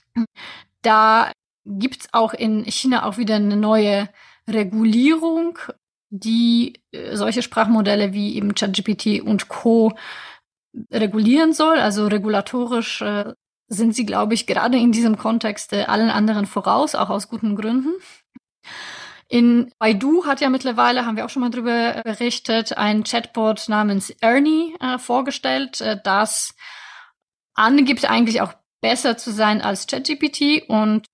[0.81, 1.31] Da
[1.65, 4.09] gibt's auch in China auch wieder eine neue
[4.47, 5.57] Regulierung,
[6.09, 9.93] die äh, solche Sprachmodelle wie eben ChatGPT und Co.
[10.91, 11.79] regulieren soll.
[11.79, 13.33] Also regulatorisch äh,
[13.67, 17.55] sind sie, glaube ich, gerade in diesem Kontext äh, allen anderen voraus, auch aus guten
[17.55, 17.93] Gründen.
[19.29, 24.09] In Baidu hat ja mittlerweile, haben wir auch schon mal drüber berichtet, ein Chatbot namens
[24.19, 26.53] Ernie äh, vorgestellt, das
[27.53, 31.05] angibt eigentlich auch besser zu sein als ChatGPT und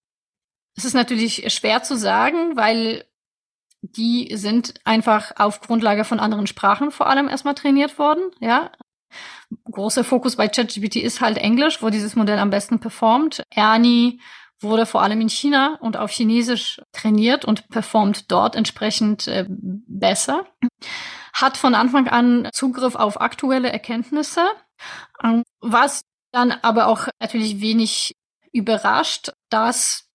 [0.76, 3.06] es ist natürlich schwer zu sagen, weil
[3.82, 8.72] die sind einfach auf Grundlage von anderen Sprachen vor allem erstmal trainiert worden, ja.
[9.72, 13.44] Großer Fokus bei ChatGPT ist halt Englisch, wo dieses Modell am besten performt.
[13.50, 14.20] Ernie
[14.60, 20.46] wurde vor allem in China und auf Chinesisch trainiert und performt dort entsprechend äh, besser.
[21.34, 24.46] Hat von Anfang an Zugriff auf aktuelle Erkenntnisse,
[25.24, 26.02] ähm, was
[26.38, 28.16] dann aber auch natürlich wenig
[28.52, 30.08] überrascht, dass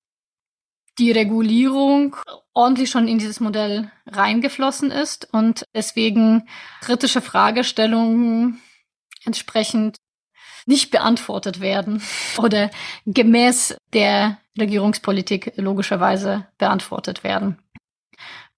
[0.98, 2.16] die Regulierung
[2.54, 6.48] ordentlich schon in dieses Modell reingeflossen ist und deswegen
[6.80, 8.62] kritische Fragestellungen
[9.24, 9.96] entsprechend
[10.64, 12.02] nicht beantwortet werden
[12.38, 12.70] oder
[13.04, 17.58] gemäß der Regierungspolitik logischerweise beantwortet werden.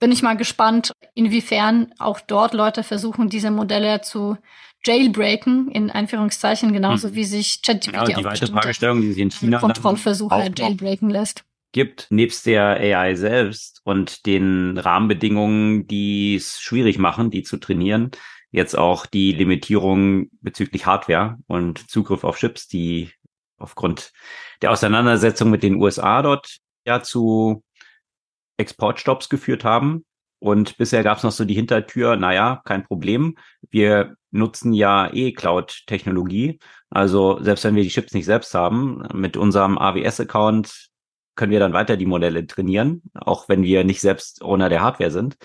[0.01, 4.37] Bin ich mal gespannt, inwiefern auch dort Leute versuchen, diese Modelle zu
[4.85, 7.15] jailbreaken, in Einführungszeichen, genauso hm.
[7.15, 12.07] wie sich ChatGPT ja, die weitere Fragestellung, die sich in China Kontrollversuche jailbreaken lässt gibt,
[12.11, 18.13] nebst der AI selbst und den Rahmenbedingungen, die es schwierig machen, die zu trainieren,
[18.53, 23.11] jetzt auch die Limitierung bezüglich Hardware und Zugriff auf Chips, die
[23.59, 24.13] aufgrund
[24.63, 27.65] der Auseinandersetzung mit den USA dort ja zu
[28.57, 30.05] Exportstops geführt haben.
[30.45, 33.35] Und bisher gab es noch so die Hintertür, naja, kein Problem.
[33.71, 36.59] Wir nutzen ja eh Cloud-Technologie.
[36.91, 40.91] Also selbst wenn wir die Chips nicht selbst haben, mit unserem AWS-Account
[41.35, 45.11] können wir dann weiter die Modelle trainieren, auch wenn wir nicht selbst Owner der Hardware
[45.11, 45.39] sind.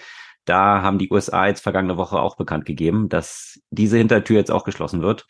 [0.43, 4.65] Da haben die USA jetzt vergangene Woche auch bekannt gegeben, dass diese Hintertür jetzt auch
[4.65, 5.27] geschlossen wird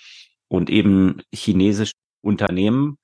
[0.48, 2.98] und eben chinesische Unternehmen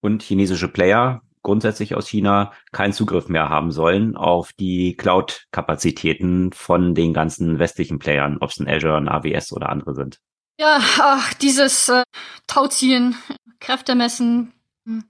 [0.00, 6.94] und chinesische Player grundsätzlich aus China keinen Zugriff mehr haben sollen auf die Cloud-Kapazitäten von
[6.94, 10.20] den ganzen westlichen Playern, ob es ein Azure, ein AWS oder andere sind.
[10.60, 12.02] Ja, ach, dieses äh,
[12.46, 13.14] Tauziehen,
[13.60, 14.52] Kräftemessen,
[14.84, 15.04] hm,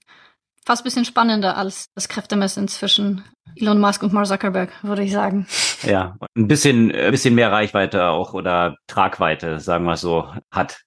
[0.64, 3.24] fast bisschen spannender als das Kräftemessen zwischen
[3.57, 5.47] Elon Musk und Mark Zuckerberg, würde ich sagen.
[5.83, 10.83] Ja, ein bisschen, ein bisschen mehr Reichweite auch oder Tragweite, sagen wir so, hat.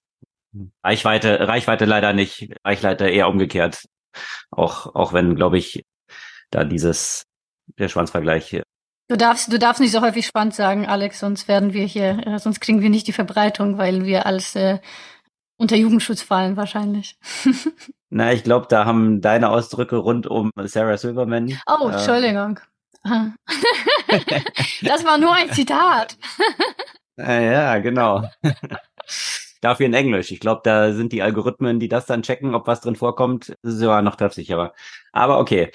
[0.84, 3.86] Reichweite, Reichweite leider nicht, Reichweite eher umgekehrt.
[4.52, 5.84] Auch, auch wenn, glaube ich,
[6.50, 7.24] da dieses,
[7.78, 8.62] der Schwanzvergleich
[9.08, 12.40] Du darfst, du darfst nicht so häufig spannend sagen, Alex, sonst werden wir hier, äh,
[12.40, 14.80] sonst kriegen wir nicht die Verbreitung, weil wir als äh,
[15.58, 17.18] unter Jugendschutz fallen wahrscheinlich.
[18.10, 21.60] Na, ich glaube, da haben deine Ausdrücke rund um Sarah Silverman.
[21.68, 22.62] Oh, äh, Entschuldigung.
[23.04, 26.18] das war nur ein Zitat.
[27.18, 28.30] ja, genau.
[29.62, 30.32] Dafür in Englisch.
[30.32, 34.02] Ich glaube, da sind die Algorithmen, die das dann checken, ob was drin vorkommt, sogar
[34.02, 34.74] noch treffsicherer.
[35.12, 35.72] Aber okay.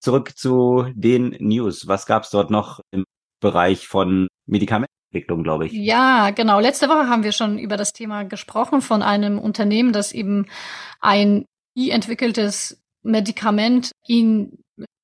[0.00, 1.86] Zurück zu den News.
[1.86, 3.04] Was gab's dort noch im
[3.40, 4.92] Bereich von Medikamenten?
[5.12, 5.72] Glaube ich.
[5.72, 6.58] Ja, genau.
[6.58, 10.46] Letzte Woche haben wir schon über das Thema gesprochen von einem Unternehmen, das eben
[11.00, 11.44] ein
[11.76, 14.58] entwickeltes Medikament in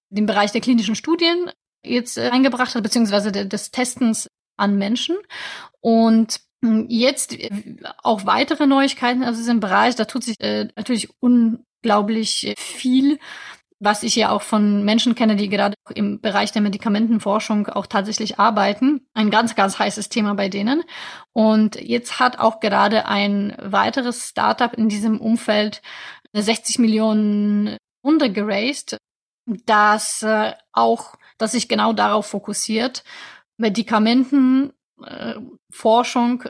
[0.08, 1.50] den Bereich der klinischen Studien
[1.84, 5.16] jetzt eingebracht hat, beziehungsweise des Testens an Menschen.
[5.80, 6.40] Und
[6.88, 7.36] jetzt
[8.02, 9.94] auch weitere Neuigkeiten aus diesem Bereich.
[9.94, 13.18] Da tut sich äh, natürlich unglaublich viel
[13.80, 18.38] was ich ja auch von Menschen kenne, die gerade im Bereich der Medikamentenforschung auch tatsächlich
[18.38, 19.06] arbeiten.
[19.14, 20.82] Ein ganz, ganz heißes Thema bei denen.
[21.32, 25.80] Und jetzt hat auch gerade ein weiteres Startup in diesem Umfeld
[26.32, 28.98] 60 Millionen Runde geraced,
[29.64, 33.04] das äh, auch, das sich genau darauf fokussiert,
[33.56, 35.34] Medikamentenforschung äh,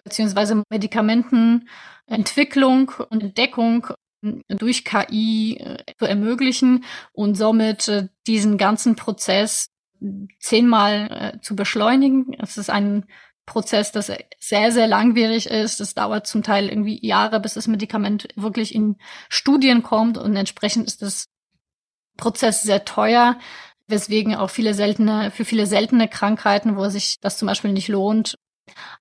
[0.04, 3.88] beziehungsweise Medikamentenentwicklung und Entdeckung
[4.48, 9.68] durch KI äh, zu ermöglichen und somit äh, diesen ganzen Prozess
[10.38, 12.32] zehnmal zu beschleunigen.
[12.38, 13.04] Es ist ein
[13.46, 15.80] Prozess, das sehr, sehr langwierig ist.
[15.80, 18.96] Es dauert zum Teil irgendwie Jahre, bis das Medikament wirklich in
[19.28, 21.26] Studien kommt und entsprechend ist das
[22.18, 23.38] Prozess sehr teuer,
[23.88, 28.36] weswegen auch viele seltene, für viele seltene Krankheiten, wo sich das zum Beispiel nicht lohnt,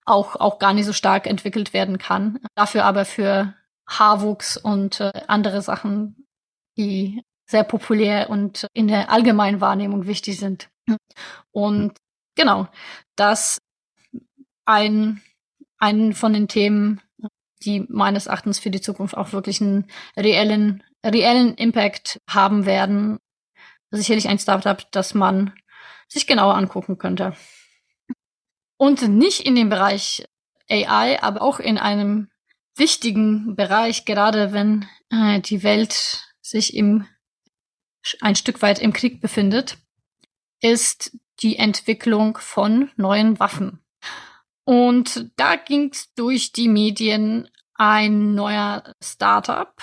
[0.06, 2.40] auch, auch gar nicht so stark entwickelt werden kann.
[2.56, 3.54] Dafür aber für
[3.88, 6.28] Haarwuchs und äh, andere Sachen,
[6.78, 10.70] die sehr populär und in der allgemeinen Wahrnehmung wichtig sind.
[11.52, 11.98] Und
[12.36, 12.68] genau,
[13.16, 13.60] das
[14.66, 15.22] ein,
[15.80, 17.02] ein von den Themen,
[17.64, 23.18] die meines Erachtens für die Zukunft auch wirklich einen reellen, reellen Impact haben werden.
[23.92, 25.54] Sicherlich ein Startup, das man
[26.08, 27.36] sich genauer angucken könnte.
[28.78, 30.26] Und nicht in dem Bereich
[30.70, 32.30] AI, aber auch in einem
[32.76, 37.08] wichtigen Bereich, gerade wenn äh, die Welt sich im,
[38.22, 39.78] ein Stück weit im Krieg befindet,
[40.62, 43.84] ist die Entwicklung von neuen Waffen.
[44.64, 49.74] Und da ging es durch die Medien ein neuer Startup,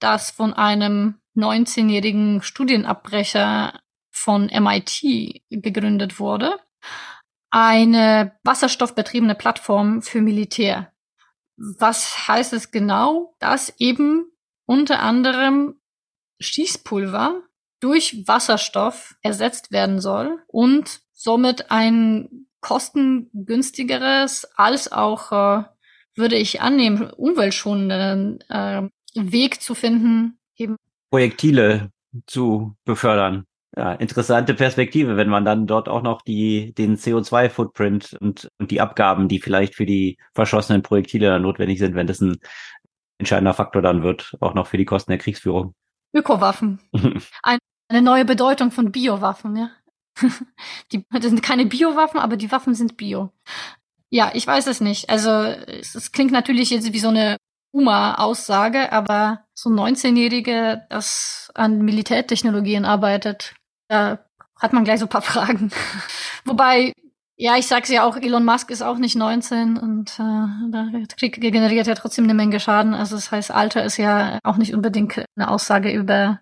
[0.00, 3.80] das von einem 19-jährigen Studienabbrecher
[4.10, 6.58] von MIT gegründet wurde.
[7.50, 10.92] Eine wasserstoffbetriebene Plattform für Militär.
[11.56, 13.34] Was heißt es genau?
[13.38, 14.26] Dass eben
[14.66, 15.80] unter anderem
[16.40, 17.42] Schießpulver
[17.80, 25.64] durch Wasserstoff ersetzt werden soll und somit ein kostengünstigeres als auch, äh,
[26.16, 30.76] würde ich annehmen, umweltschonenden äh, Weg zu finden, eben
[31.14, 31.92] Projektile
[32.26, 33.44] zu befördern.
[33.76, 38.80] Ja, interessante Perspektive, wenn man dann dort auch noch die, den CO2-Footprint und, und die
[38.80, 42.38] Abgaben, die vielleicht für die verschossenen Projektile dann notwendig sind, wenn das ein
[43.18, 45.76] entscheidender Faktor dann wird, auch noch für die Kosten der Kriegsführung.
[46.12, 46.80] Ökowaffen.
[47.44, 49.70] Ein, eine neue Bedeutung von Biowaffen, ja.
[50.90, 53.30] die, das sind keine Biowaffen, aber die Waffen sind Bio.
[54.10, 55.10] Ja, ich weiß es nicht.
[55.10, 57.36] Also es, es klingt natürlich jetzt wie so eine
[57.70, 63.54] Uma-Aussage, aber so ein 19-Jährige, das an Militärtechnologien arbeitet,
[63.88, 64.18] da
[64.60, 65.70] hat man gleich so ein paar Fragen.
[66.44, 66.92] Wobei,
[67.36, 71.86] ja, ich sag's ja auch, Elon Musk ist auch nicht 19 und äh, Krieg generiert
[71.86, 72.94] ja trotzdem eine Menge Schaden.
[72.94, 76.40] Also das heißt, Alter ist ja auch nicht unbedingt eine Aussage über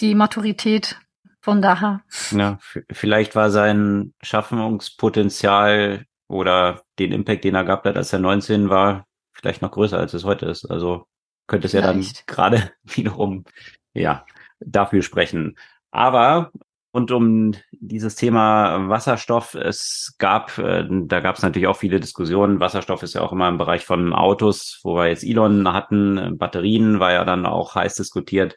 [0.00, 0.96] die Maturität.
[1.42, 2.02] Von daher.
[2.32, 2.58] Ja,
[2.92, 9.06] vielleicht war sein Schaffungspotenzial oder den Impact, den er gehabt hat, als er 19 war,
[9.32, 10.70] vielleicht noch größer, als es heute ist.
[10.70, 11.06] Also
[11.50, 13.44] könnte es ja dann gerade wiederum,
[13.92, 14.24] ja,
[14.60, 15.58] dafür sprechen.
[15.90, 16.52] Aber
[16.92, 22.60] und um dieses Thema Wasserstoff, es gab, äh, da gab es natürlich auch viele Diskussionen.
[22.60, 26.36] Wasserstoff ist ja auch immer im Bereich von Autos, wo wir jetzt Elon hatten.
[26.38, 28.56] Batterien war ja dann auch heiß diskutiert.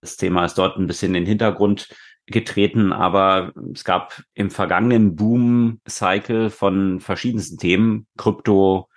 [0.00, 1.88] Das Thema ist dort ein bisschen in den Hintergrund
[2.26, 8.88] getreten, aber es gab im vergangenen Boom-Cycle von verschiedensten Themen, Krypto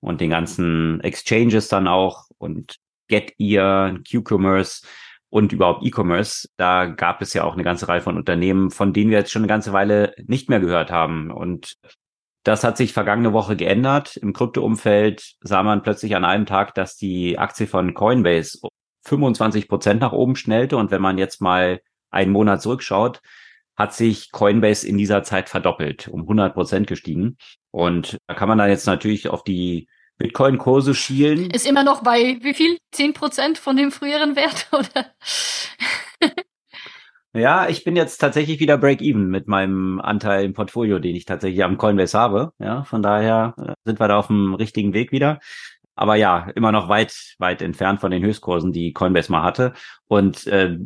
[0.00, 2.76] und den ganzen Exchanges dann auch und
[3.08, 4.82] GetEar, Q-Commerce,
[5.32, 9.10] und überhaupt E-Commerce, da gab es ja auch eine ganze Reihe von Unternehmen, von denen
[9.10, 11.30] wir jetzt schon eine ganze Weile nicht mehr gehört haben.
[11.30, 11.72] Und
[12.44, 14.18] das hat sich vergangene Woche geändert.
[14.18, 18.58] Im Krypto-Umfeld sah man plötzlich an einem Tag, dass die Aktie von Coinbase
[19.04, 20.76] 25 Prozent nach oben schnellte.
[20.76, 21.80] Und wenn man jetzt mal
[22.10, 23.22] einen Monat zurückschaut,
[23.74, 27.38] hat sich Coinbase in dieser Zeit verdoppelt, um 100 Prozent gestiegen.
[27.70, 29.88] Und da kann man dann jetzt natürlich auf die
[30.22, 31.50] Bitcoin-Kurse schielen.
[31.50, 32.78] Ist immer noch bei wie viel?
[32.92, 35.06] Zehn Prozent von dem früheren Wert, oder?
[37.34, 41.64] ja, ich bin jetzt tatsächlich wieder Break-Even mit meinem Anteil im Portfolio, den ich tatsächlich
[41.64, 42.52] am Coinbase habe.
[42.60, 45.40] Ja, von daher äh, sind wir da auf dem richtigen Weg wieder.
[45.96, 49.72] Aber ja, immer noch weit, weit entfernt von den Höchstkursen, die Coinbase mal hatte.
[50.06, 50.78] Und äh,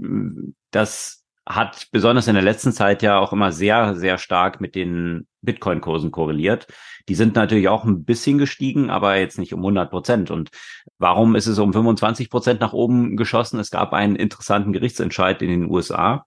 [0.70, 5.28] das hat besonders in der letzten Zeit ja auch immer sehr, sehr stark mit den
[5.42, 6.66] Bitcoin-Kursen korreliert.
[7.08, 10.30] Die sind natürlich auch ein bisschen gestiegen, aber jetzt nicht um 100 Prozent.
[10.32, 10.50] Und
[10.98, 13.60] warum ist es um 25 Prozent nach oben geschossen?
[13.60, 16.26] Es gab einen interessanten Gerichtsentscheid in den USA,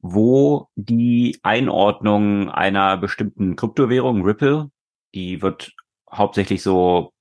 [0.00, 4.70] wo die Einordnung einer bestimmten Kryptowährung, Ripple,
[5.14, 5.72] die wird
[6.12, 7.12] hauptsächlich so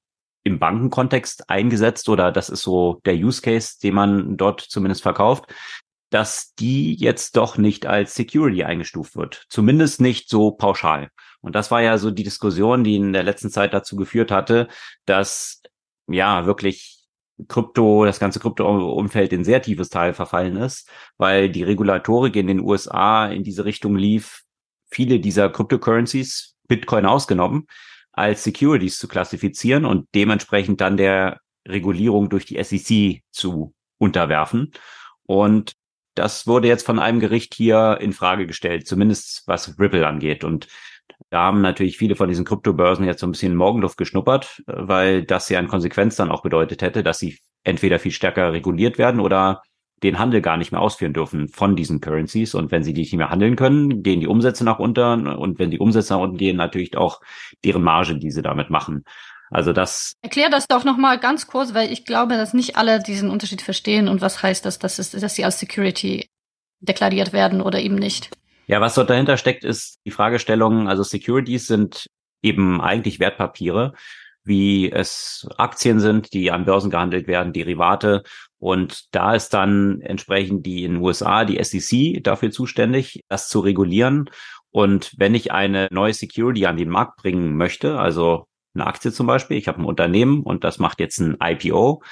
[0.43, 5.45] im Bankenkontext eingesetzt oder das ist so der Use Case, den man dort zumindest verkauft
[6.15, 9.43] dass die jetzt doch nicht als Security eingestuft wird.
[9.49, 11.09] Zumindest nicht so pauschal.
[11.41, 14.69] Und das war ja so die Diskussion, die in der letzten Zeit dazu geführt hatte,
[15.05, 15.61] dass
[16.07, 17.03] ja wirklich
[17.49, 22.61] Krypto, das ganze Krypto-Umfeld in sehr tiefes Teil verfallen ist, weil die Regulatorik in den
[22.61, 24.43] USA in diese Richtung lief,
[24.89, 27.67] viele dieser Cryptocurrencies, Bitcoin ausgenommen,
[28.13, 34.71] als Securities zu klassifizieren und dementsprechend dann der Regulierung durch die SEC zu unterwerfen.
[35.23, 35.75] Und
[36.15, 40.43] das wurde jetzt von einem Gericht hier in Frage gestellt, zumindest was Ripple angeht.
[40.43, 40.67] Und
[41.29, 45.49] da haben natürlich viele von diesen Kryptobörsen jetzt so ein bisschen Morgenluft geschnuppert, weil das
[45.49, 49.61] ja in Konsequenz dann auch bedeutet hätte, dass sie entweder viel stärker reguliert werden oder
[50.03, 52.53] den Handel gar nicht mehr ausführen dürfen von diesen Currencies.
[52.53, 55.27] Und wenn sie die nicht mehr handeln können, gehen die Umsätze nach unten.
[55.27, 57.21] Und wenn die Umsätze nach unten gehen, natürlich auch
[57.63, 59.03] deren Marge, die sie damit machen.
[59.51, 60.13] Also das.
[60.21, 64.07] Erklär das doch nochmal ganz kurz, weil ich glaube, dass nicht alle diesen Unterschied verstehen
[64.07, 66.29] und was heißt das, dass, es, dass sie als Security
[66.79, 68.29] deklariert werden oder eben nicht.
[68.67, 72.07] Ja, was dort dahinter steckt, ist die Fragestellung, also Securities sind
[72.41, 73.93] eben eigentlich Wertpapiere,
[74.43, 78.23] wie es Aktien sind, die an Börsen gehandelt werden, Derivate.
[78.57, 83.59] Und da ist dann entsprechend die in den USA, die SEC, dafür zuständig, das zu
[83.59, 84.29] regulieren.
[84.71, 89.27] Und wenn ich eine neue Security an den Markt bringen möchte, also eine Aktie zum
[89.27, 89.57] Beispiel.
[89.57, 92.03] Ich habe ein Unternehmen und das macht jetzt ein IPO.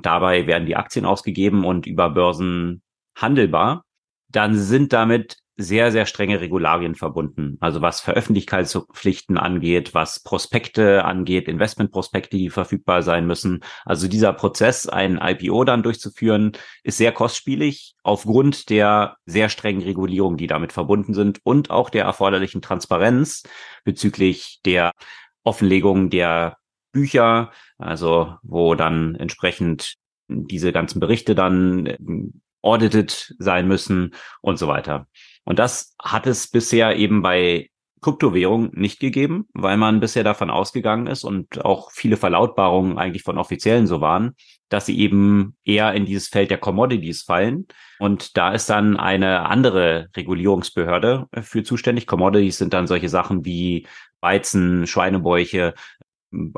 [0.00, 2.82] Dabei werden die Aktien ausgegeben und über Börsen
[3.16, 3.84] handelbar.
[4.28, 7.56] Dann sind damit sehr, sehr strenge Regularien verbunden.
[7.60, 13.60] Also was Veröffentlichkeitspflichten angeht, was Prospekte angeht, Investmentprospekte, die verfügbar sein müssen.
[13.84, 16.52] Also dieser Prozess, ein IPO dann durchzuführen,
[16.82, 22.04] ist sehr kostspielig aufgrund der sehr strengen Regulierungen, die damit verbunden sind und auch der
[22.04, 23.42] erforderlichen Transparenz
[23.84, 24.92] bezüglich der
[25.46, 26.56] Offenlegung der
[26.92, 29.94] Bücher, also wo dann entsprechend
[30.28, 31.98] diese ganzen Berichte dann äh,
[32.62, 35.06] audited sein müssen und so weiter.
[35.44, 37.70] Und das hat es bisher eben bei
[38.02, 43.38] Kryptowährung nicht gegeben, weil man bisher davon ausgegangen ist und auch viele Verlautbarungen eigentlich von
[43.38, 44.34] Offiziellen so waren,
[44.68, 47.66] dass sie eben eher in dieses Feld der Commodities fallen.
[47.98, 52.06] Und da ist dann eine andere Regulierungsbehörde für zuständig.
[52.06, 53.86] Commodities sind dann solche Sachen wie
[54.20, 55.74] Weizen, Schweinebäuche,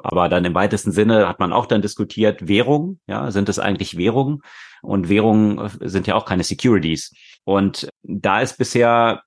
[0.03, 3.97] aber dann im weitesten Sinne hat man auch dann diskutiert, Währung, ja, sind es eigentlich
[3.97, 4.43] Währungen?
[4.83, 7.15] Und Währungen sind ja auch keine Securities.
[7.45, 9.23] Und da ist bisher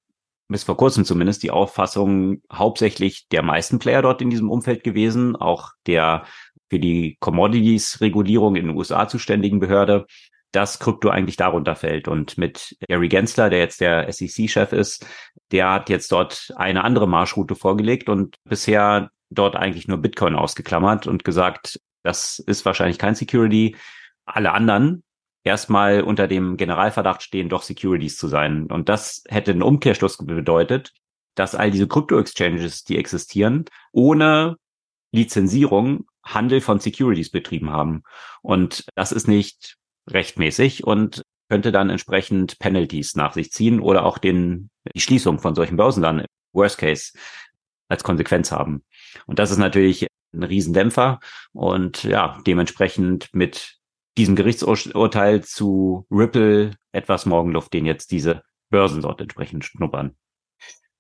[0.48, 5.36] bis vor kurzem zumindest die Auffassung hauptsächlich der meisten Player dort in diesem Umfeld gewesen,
[5.36, 6.26] auch der
[6.72, 10.06] für die Commodities-Regulierung in den USA zuständigen Behörde,
[10.54, 12.08] dass Krypto eigentlich darunter fällt.
[12.08, 15.06] Und mit Gary Gensler, der jetzt der SEC-Chef ist,
[15.52, 21.08] der hat jetzt dort eine andere Marschroute vorgelegt und bisher dort eigentlich nur Bitcoin ausgeklammert
[21.08, 23.76] und gesagt, das ist wahrscheinlich kein Security.
[24.24, 25.04] Alle anderen
[25.44, 28.68] erstmal unter dem Generalverdacht stehen, doch Securities zu sein.
[28.68, 30.94] Und das hätte einen Umkehrschluss bedeutet,
[31.36, 34.56] dass all diese Krypto-Exchanges, die existieren, ohne
[35.12, 38.04] Lizenzierung Handel von Securities betrieben haben.
[38.42, 39.78] Und das ist nicht
[40.10, 45.56] rechtmäßig und könnte dann entsprechend Penalties nach sich ziehen oder auch den, die Schließung von
[45.56, 47.12] solchen Börsen dann Worst Case
[47.90, 48.84] als Konsequenz haben.
[49.26, 51.20] Und das ist natürlich ein Riesendämpfer
[51.52, 53.78] und ja, dementsprechend mit
[54.18, 60.16] diesem Gerichtsurteil zu Ripple etwas Morgenluft, den jetzt diese Börsen dort entsprechend schnuppern.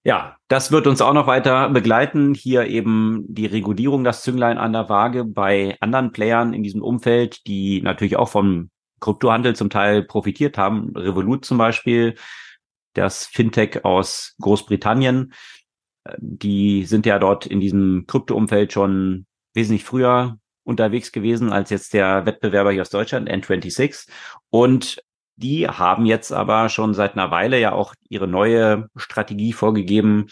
[0.03, 2.33] Ja, das wird uns auch noch weiter begleiten.
[2.33, 7.45] Hier eben die Regulierung, das Zünglein an der Waage bei anderen Playern in diesem Umfeld,
[7.45, 10.91] die natürlich auch vom Kryptohandel zum Teil profitiert haben.
[10.95, 12.15] Revolut zum Beispiel,
[12.93, 15.33] das Fintech aus Großbritannien,
[16.17, 22.25] die sind ja dort in diesem Krypto-Umfeld schon wesentlich früher unterwegs gewesen als jetzt der
[22.25, 24.07] Wettbewerber hier aus Deutschland, N26.
[24.49, 25.01] Und
[25.41, 30.27] die haben jetzt aber schon seit einer Weile ja auch ihre neue Strategie vorgegeben,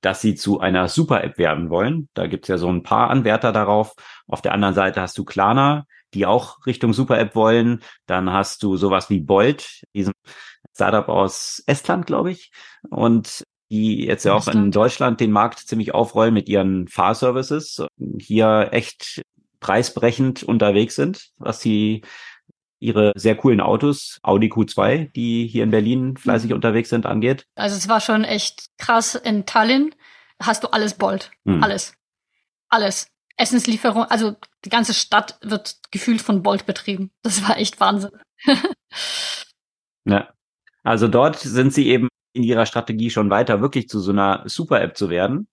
[0.00, 2.08] dass sie zu einer Super-App werden wollen.
[2.14, 3.94] Da gibt's ja so ein paar Anwärter darauf.
[4.26, 5.84] Auf der anderen Seite hast du Klarna,
[6.14, 7.82] die auch Richtung Super-App wollen.
[8.06, 10.14] Dann hast du sowas wie Bolt, diesem
[10.74, 12.52] Startup aus Estland, glaube ich.
[12.90, 17.84] Und die jetzt ja auch in Deutschland den Markt ziemlich aufrollen mit ihren Fahrservices.
[18.18, 19.22] Hier echt
[19.60, 22.02] preisbrechend unterwegs sind, was die
[22.80, 26.56] ihre sehr coolen Autos, Audi Q2, die hier in Berlin fleißig mhm.
[26.56, 27.44] unterwegs sind, angeht.
[27.54, 29.14] Also es war schon echt krass.
[29.14, 29.94] In Tallinn
[30.40, 31.30] hast du alles Bolt.
[31.44, 31.62] Mhm.
[31.62, 31.94] Alles.
[32.68, 33.08] Alles.
[33.36, 37.12] Essenslieferung, also die ganze Stadt wird gefühlt von Bolt betrieben.
[37.22, 38.10] Das war echt Wahnsinn.
[40.04, 40.28] ja.
[40.82, 44.96] Also dort sind sie eben in ihrer Strategie schon weiter, wirklich zu so einer Super-App
[44.96, 45.48] zu werden.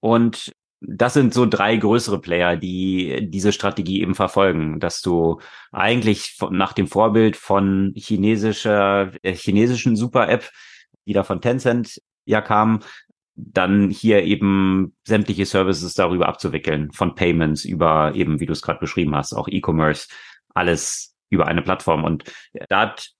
[0.00, 5.40] Und das sind so drei größere Player, die diese Strategie eben verfolgen, dass du
[5.72, 10.50] eigentlich nach dem Vorbild von chinesischer, äh, chinesischen Super-App,
[11.06, 12.80] die da von Tencent ja kam,
[13.34, 18.80] dann hier eben sämtliche Services darüber abzuwickeln, von Payments über eben, wie du es gerade
[18.80, 20.08] beschrieben hast, auch E-Commerce,
[20.54, 22.04] alles über eine Plattform.
[22.04, 22.24] Und
[22.68, 23.10] da hat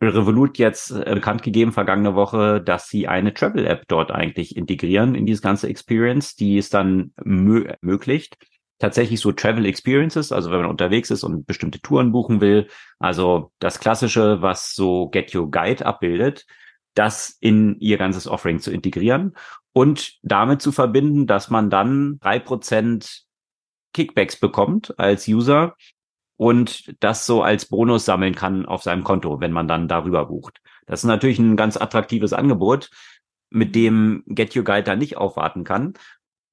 [0.00, 5.26] Revolut jetzt äh, bekannt gegeben vergangene Woche, dass sie eine Travel-App dort eigentlich integrieren in
[5.26, 8.36] diese ganze Experience, die es dann mö ermöglicht,
[8.78, 13.52] tatsächlich so Travel Experiences, also wenn man unterwegs ist und bestimmte Touren buchen will, also
[13.58, 16.46] das klassische, was so Get Your Guide abbildet,
[16.94, 19.34] das in ihr ganzes Offering zu integrieren
[19.72, 23.24] und damit zu verbinden, dass man dann drei Prozent
[23.92, 25.76] Kickbacks bekommt als User,
[26.40, 30.62] und das so als Bonus sammeln kann auf seinem Konto, wenn man dann darüber bucht.
[30.86, 32.88] Das ist natürlich ein ganz attraktives Angebot,
[33.50, 35.92] mit dem Get Your Guide da nicht aufwarten kann,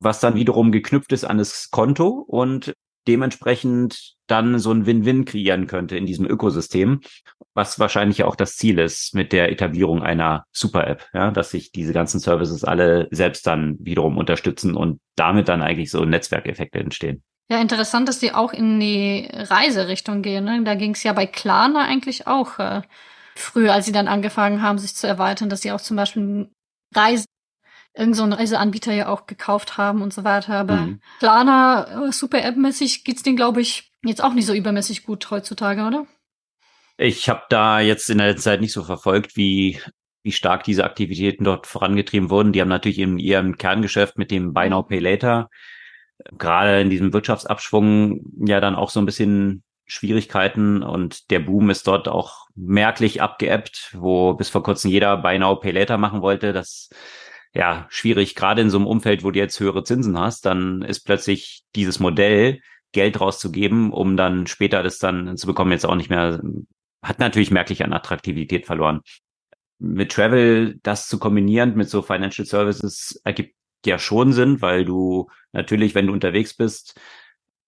[0.02, 2.74] was dann wiederum geknüpft ist an das Konto und
[3.08, 7.00] dementsprechend dann so ein Win-Win kreieren könnte in diesem Ökosystem,
[7.54, 11.94] was wahrscheinlich auch das Ziel ist mit der Etablierung einer Super-App, ja, dass sich diese
[11.94, 17.24] ganzen Services alle selbst dann wiederum unterstützen und damit dann eigentlich so Netzwerkeffekte entstehen.
[17.50, 20.44] Ja, interessant, dass die auch in die Reiserichtung gehen.
[20.44, 20.64] Ne?
[20.64, 22.82] Da ging es ja bei Klarna eigentlich auch äh,
[23.36, 26.50] früher, als sie dann angefangen haben, sich zu erweitern, dass sie auch zum Beispiel
[26.94, 27.28] Reisen,
[27.96, 30.56] irgend so Reiseanbieter ja auch gekauft haben und so weiter.
[30.56, 31.02] Aber mhm.
[31.20, 35.86] Klarna, äh, super App-mäßig, geht's denen, glaube ich, jetzt auch nicht so übermäßig gut heutzutage,
[35.86, 36.06] oder?
[36.98, 39.80] Ich habe da jetzt in der Zeit nicht so verfolgt, wie
[40.24, 42.52] wie stark diese Aktivitäten dort vorangetrieben wurden.
[42.52, 45.50] Die haben natürlich in ihrem Kerngeschäft mit dem Buy Now Pay Later
[46.38, 51.88] gerade in diesem Wirtschaftsabschwung ja dann auch so ein bisschen Schwierigkeiten und der Boom ist
[51.88, 56.52] dort auch merklich abgeebbt, wo bis vor kurzem jeder Buy Pay Later machen wollte.
[56.52, 56.90] Das
[57.54, 61.02] ja schwierig, gerade in so einem Umfeld, wo du jetzt höhere Zinsen hast, dann ist
[61.02, 62.60] plötzlich dieses Modell,
[62.94, 66.42] Geld rauszugeben, um dann später das dann zu bekommen, jetzt auch nicht mehr,
[67.02, 69.02] hat natürlich merklich an Attraktivität verloren.
[69.80, 75.30] Mit Travel das zu kombinieren mit so Financial Services ergibt ja schon sind, weil du
[75.52, 77.00] natürlich, wenn du unterwegs bist,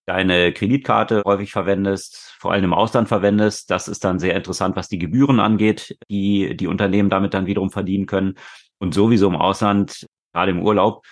[0.06, 3.70] deine Kreditkarte häufig verwendest, vor allem im Ausland verwendest.
[3.70, 7.70] Das ist dann sehr interessant, was die Gebühren angeht, die die Unternehmen damit dann wiederum
[7.70, 8.34] verdienen können.
[8.78, 11.04] Und sowieso im Ausland, gerade im Urlaub,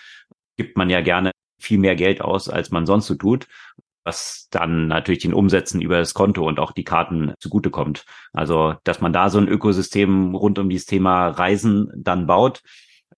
[0.57, 3.47] gibt man ja gerne viel mehr Geld aus, als man sonst so tut,
[4.03, 8.05] was dann natürlich den Umsätzen über das Konto und auch die Karten zugutekommt.
[8.33, 12.61] Also, dass man da so ein Ökosystem rund um dieses Thema Reisen dann baut,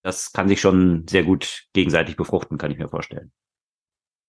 [0.02, 3.32] das kann sich schon sehr gut gegenseitig befruchten, kann ich mir vorstellen.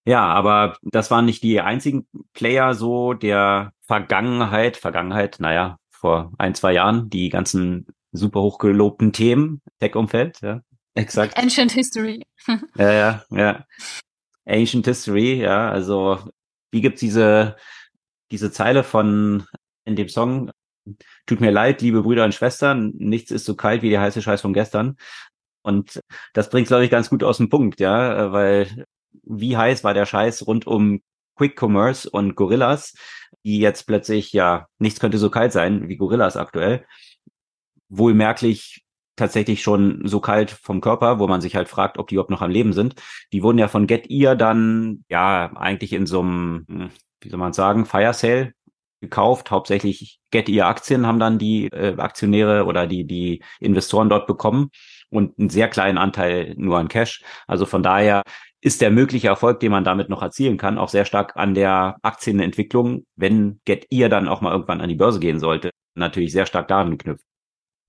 [0.05, 6.55] Ja, aber das waren nicht die einzigen Player so der Vergangenheit, Vergangenheit, naja, vor ein,
[6.55, 10.61] zwei Jahren, die ganzen super hochgelobten Themen, Tech-Umfeld, ja,
[10.93, 11.38] exakt.
[11.38, 12.24] Ancient History.
[12.76, 13.65] ja, ja, ja.
[14.45, 16.19] Ancient History, ja, also
[16.71, 17.55] wie gibt's diese,
[18.30, 19.45] diese Zeile von
[19.86, 20.51] in dem Song,
[21.26, 24.41] tut mir leid, liebe Brüder und Schwestern, nichts ist so kalt wie der heiße Scheiß
[24.41, 24.97] von gestern.
[25.64, 26.01] Und
[26.34, 28.86] das bringt, glaube ich, ganz gut aus dem Punkt, ja, weil
[29.24, 31.01] wie heiß war der Scheiß rund um
[31.36, 32.93] Quick Commerce und Gorillas,
[33.43, 36.86] die jetzt plötzlich, ja, nichts könnte so kalt sein wie Gorillas aktuell.
[37.89, 38.84] Wohl merklich
[39.16, 42.41] tatsächlich schon so kalt vom Körper, wo man sich halt fragt, ob die überhaupt noch
[42.41, 42.95] am Leben sind.
[43.32, 46.89] Die wurden ja von Get Ear dann, ja, eigentlich in so einem, hm,
[47.22, 48.53] wie soll man sagen, Fire Sale
[49.01, 49.51] gekauft.
[49.51, 54.70] Hauptsächlich Get Ear Aktien haben dann die äh, Aktionäre oder die, die Investoren dort bekommen
[55.14, 57.24] und einen sehr kleinen Anteil nur an Cash.
[57.47, 58.24] Also von daher
[58.61, 61.97] ist der mögliche Erfolg, den man damit noch erzielen kann, auch sehr stark an der
[62.01, 66.45] Aktienentwicklung, wenn Get Ear dann auch mal irgendwann an die Börse gehen sollte, natürlich sehr
[66.45, 67.26] stark daran geknüpft.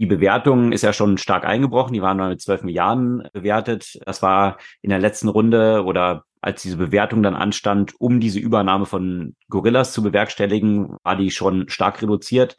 [0.01, 1.93] Die Bewertung ist ja schon stark eingebrochen.
[1.93, 4.01] Die waren mal mit 12 Milliarden bewertet.
[4.05, 8.87] Das war in der letzten Runde oder als diese Bewertung dann anstand, um diese Übernahme
[8.87, 12.57] von Gorillas zu bewerkstelligen, war die schon stark reduziert.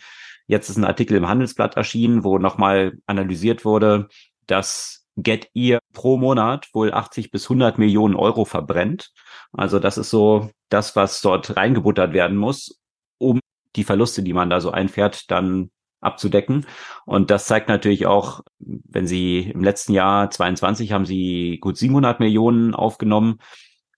[0.47, 4.07] Jetzt ist ein Artikel im Handelsblatt erschienen, wo nochmal analysiert wurde,
[4.47, 9.11] dass Get Ear pro Monat wohl 80 bis 100 Millionen Euro verbrennt.
[9.53, 12.81] Also das ist so das, was dort reingebuttert werden muss,
[13.17, 13.39] um
[13.75, 15.71] die Verluste, die man da so einfährt, dann
[16.01, 16.65] abzudecken.
[17.05, 22.19] Und das zeigt natürlich auch, wenn Sie im letzten Jahr 22 haben Sie gut 700
[22.19, 23.39] Millionen aufgenommen,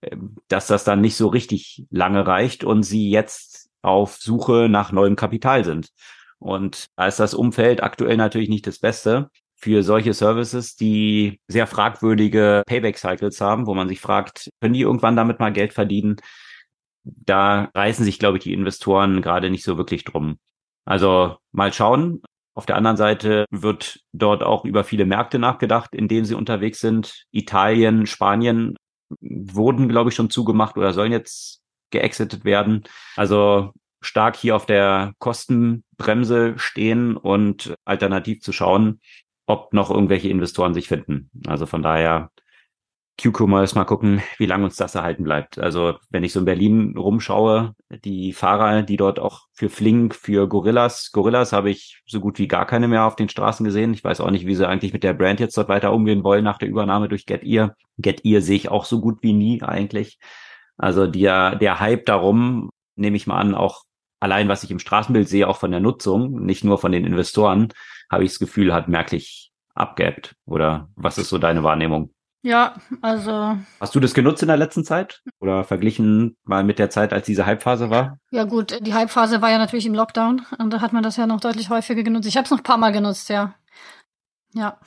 [0.02, 4.92] ähm, dass das dann nicht so richtig lange reicht und Sie jetzt auf Suche nach
[4.92, 5.90] neuem Kapital sind.
[6.38, 11.66] Und da ist das Umfeld aktuell natürlich nicht das Beste für solche Services, die sehr
[11.66, 16.16] fragwürdige Payback-Cycles haben, wo man sich fragt, können die irgendwann damit mal Geld verdienen?
[17.02, 20.38] Da reißen sich, glaube ich, die Investoren gerade nicht so wirklich drum.
[20.84, 22.22] Also mal schauen.
[22.54, 26.80] Auf der anderen Seite wird dort auch über viele Märkte nachgedacht, in denen sie unterwegs
[26.80, 27.24] sind.
[27.30, 28.76] Italien, Spanien
[29.20, 32.84] wurden, glaube ich, schon zugemacht oder sollen jetzt geexitet werden.
[33.16, 39.00] Also stark hier auf der Kostenbremse stehen und alternativ zu schauen,
[39.48, 41.30] ob noch irgendwelche Investoren sich finden.
[41.46, 42.30] Also von daher
[43.20, 45.58] Q-Commerce mal gucken, wie lange uns das erhalten bleibt.
[45.58, 47.74] Also wenn ich so in Berlin rumschaue,
[48.04, 52.46] die Fahrer, die dort auch für Flink, für Gorillas, Gorillas habe ich so gut wie
[52.46, 53.94] gar keine mehr auf den Straßen gesehen.
[53.94, 56.44] Ich weiß auch nicht, wie sie eigentlich mit der Brand jetzt dort weiter umgehen wollen
[56.44, 57.74] nach der Übernahme durch Get Ear.
[57.96, 60.18] Get Ear sehe ich auch so gut wie nie eigentlich.
[60.76, 63.82] Also der, der Hype darum, nehme ich mal an, auch
[64.20, 67.72] allein was ich im Straßenbild sehe, auch von der Nutzung, nicht nur von den Investoren,
[68.10, 70.34] habe ich das Gefühl, hat merklich abgeebbt.
[70.46, 72.12] Oder was ist so deine Wahrnehmung?
[72.42, 73.58] Ja, also.
[73.80, 75.22] Hast du das genutzt in der letzten Zeit?
[75.40, 78.18] Oder verglichen mal mit der Zeit, als diese Hypephase war?
[78.30, 81.26] Ja, gut, die Hypephase war ja natürlich im Lockdown und da hat man das ja
[81.26, 82.28] noch deutlich häufiger genutzt.
[82.28, 83.54] Ich habe es noch ein paar Mal genutzt, ja.
[84.54, 84.78] Ja.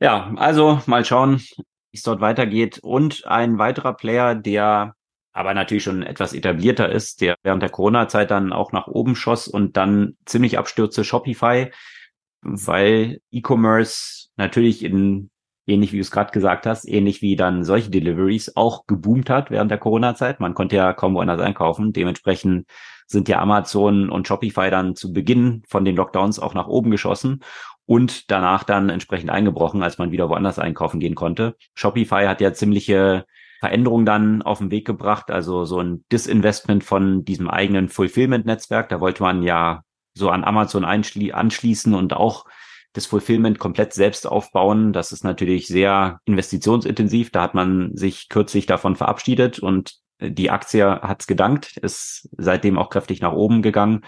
[0.00, 2.78] Ja, also mal schauen, wie es dort weitergeht.
[2.82, 4.94] Und ein weiterer Player, der
[5.40, 9.48] aber natürlich schon etwas etablierter ist, der während der Corona-Zeit dann auch nach oben schoss
[9.48, 11.70] und dann ziemlich abstürzte Shopify
[12.42, 15.30] weil E-Commerce natürlich in
[15.66, 19.50] ähnlich wie du es gerade gesagt hast, ähnlich wie dann solche Deliveries auch geboomt hat
[19.50, 20.40] während der Corona-Zeit.
[20.40, 21.92] Man konnte ja kaum woanders einkaufen.
[21.92, 22.66] Dementsprechend
[23.06, 27.40] sind ja Amazon und Shopify dann zu Beginn von den Lockdowns auch nach oben geschossen
[27.86, 31.56] und danach dann entsprechend eingebrochen, als man wieder woanders einkaufen gehen konnte.
[31.74, 33.26] Shopify hat ja ziemliche
[33.60, 38.88] Veränderungen dann auf den Weg gebracht, also so ein Disinvestment von diesem eigenen Fulfillment-Netzwerk.
[38.88, 39.82] Da wollte man ja
[40.14, 42.46] so an Amazon anschließen und auch
[42.94, 44.92] das Fulfillment komplett selbst aufbauen.
[44.94, 47.30] Das ist natürlich sehr investitionsintensiv.
[47.30, 52.88] Da hat man sich kürzlich davon verabschiedet und die Aktie hat's gedankt, ist seitdem auch
[52.88, 54.02] kräftig nach oben gegangen.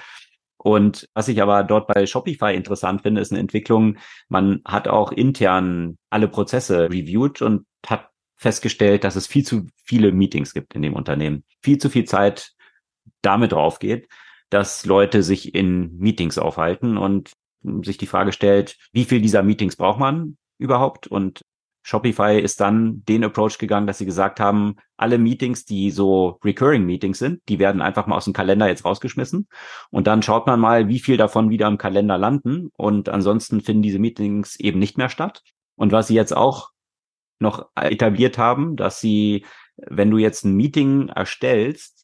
[0.56, 3.98] Und was ich aber dort bei Shopify interessant finde, ist eine Entwicklung.
[4.28, 8.11] Man hat auch intern alle Prozesse reviewed und hat
[8.42, 11.44] festgestellt, dass es viel zu viele Meetings gibt in dem Unternehmen.
[11.62, 12.52] Viel zu viel Zeit
[13.22, 14.08] damit drauf geht
[14.52, 17.32] dass Leute sich in Meetings aufhalten und
[17.82, 21.42] sich die Frage stellt, wie viel dieser Meetings braucht man überhaupt und
[21.84, 26.84] Shopify ist dann den Approach gegangen, dass sie gesagt haben, alle Meetings, die so recurring
[26.84, 29.48] Meetings sind, die werden einfach mal aus dem Kalender jetzt rausgeschmissen.
[29.90, 32.70] Und dann schaut man mal, wie viel davon wieder im Kalender landen.
[32.76, 35.42] Und ansonsten finden diese Meetings eben nicht mehr statt.
[35.74, 36.70] Und was sie jetzt auch
[37.42, 39.44] noch etabliert haben, dass sie,
[39.76, 42.02] wenn du jetzt ein Meeting erstellst,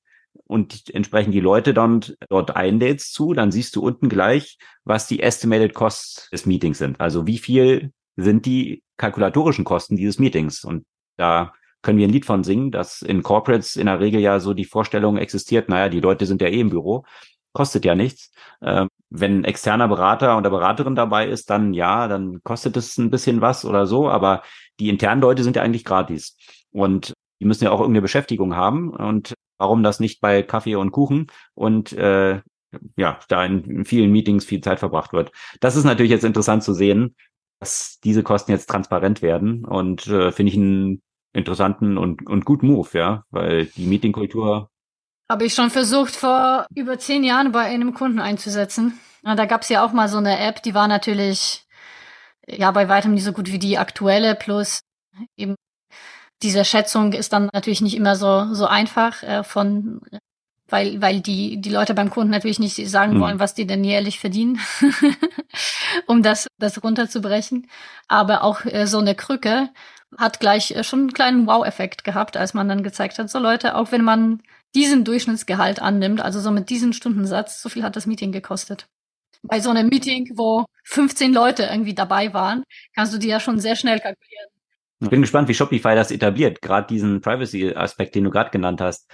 [0.48, 5.20] und entsprechend die Leute dann dort einlädst zu, dann siehst du unten gleich, was die
[5.20, 7.00] estimated costs des Meetings sind.
[7.00, 10.64] Also wie viel sind die kalkulatorischen Kosten dieses Meetings.
[10.64, 10.84] Und
[11.16, 11.52] da
[11.82, 14.64] können wir ein Lied von singen, dass in Corporates in der Regel ja so die
[14.64, 17.04] Vorstellung existiert, naja, die Leute sind ja eh im Büro,
[17.52, 18.32] kostet ja nichts.
[18.62, 23.10] Ähm, wenn ein externer Berater oder Beraterin dabei ist, dann ja, dann kostet es ein
[23.10, 24.42] bisschen was oder so, aber
[24.80, 26.36] die internen Leute sind ja eigentlich gratis.
[26.70, 28.90] Und die müssen ja auch irgendeine Beschäftigung haben.
[28.90, 32.40] Und warum das nicht bei Kaffee und Kuchen und äh,
[32.96, 35.32] ja, da in vielen Meetings viel Zeit verbracht wird.
[35.60, 37.16] Das ist natürlich jetzt interessant zu sehen,
[37.60, 41.02] dass diese Kosten jetzt transparent werden und äh, finde ich einen
[41.32, 44.70] interessanten und, und guten Move, ja, weil die Meetingkultur.
[45.30, 48.98] Habe ich schon versucht, vor über zehn Jahren bei einem Kunden einzusetzen.
[49.24, 51.66] Ja, da gab es ja auch mal so eine App, die war natürlich
[52.50, 54.80] ja bei weitem nicht so gut wie die aktuelle, plus
[55.36, 55.54] eben
[56.42, 60.00] diese Schätzung ist dann natürlich nicht immer so so einfach äh, von
[60.68, 63.20] weil, weil die, die Leute beim Kunden natürlich nicht sagen mhm.
[63.20, 64.60] wollen, was die denn jährlich verdienen,
[66.06, 67.68] um das, das runterzubrechen.
[68.06, 69.70] Aber auch äh, so eine Krücke
[70.16, 73.76] hat gleich äh, schon einen kleinen Wow-Effekt gehabt, als man dann gezeigt hat, so Leute,
[73.76, 74.42] auch wenn man
[74.74, 78.86] diesen Durchschnittsgehalt annimmt, also so mit diesem Stundensatz, so viel hat das Meeting gekostet.
[79.42, 83.60] Bei so einem Meeting, wo 15 Leute irgendwie dabei waren, kannst du die ja schon
[83.60, 84.48] sehr schnell kalkulieren.
[85.00, 89.08] Ich bin gespannt, wie Shopify das etabliert, gerade diesen Privacy-Aspekt, den du gerade genannt hast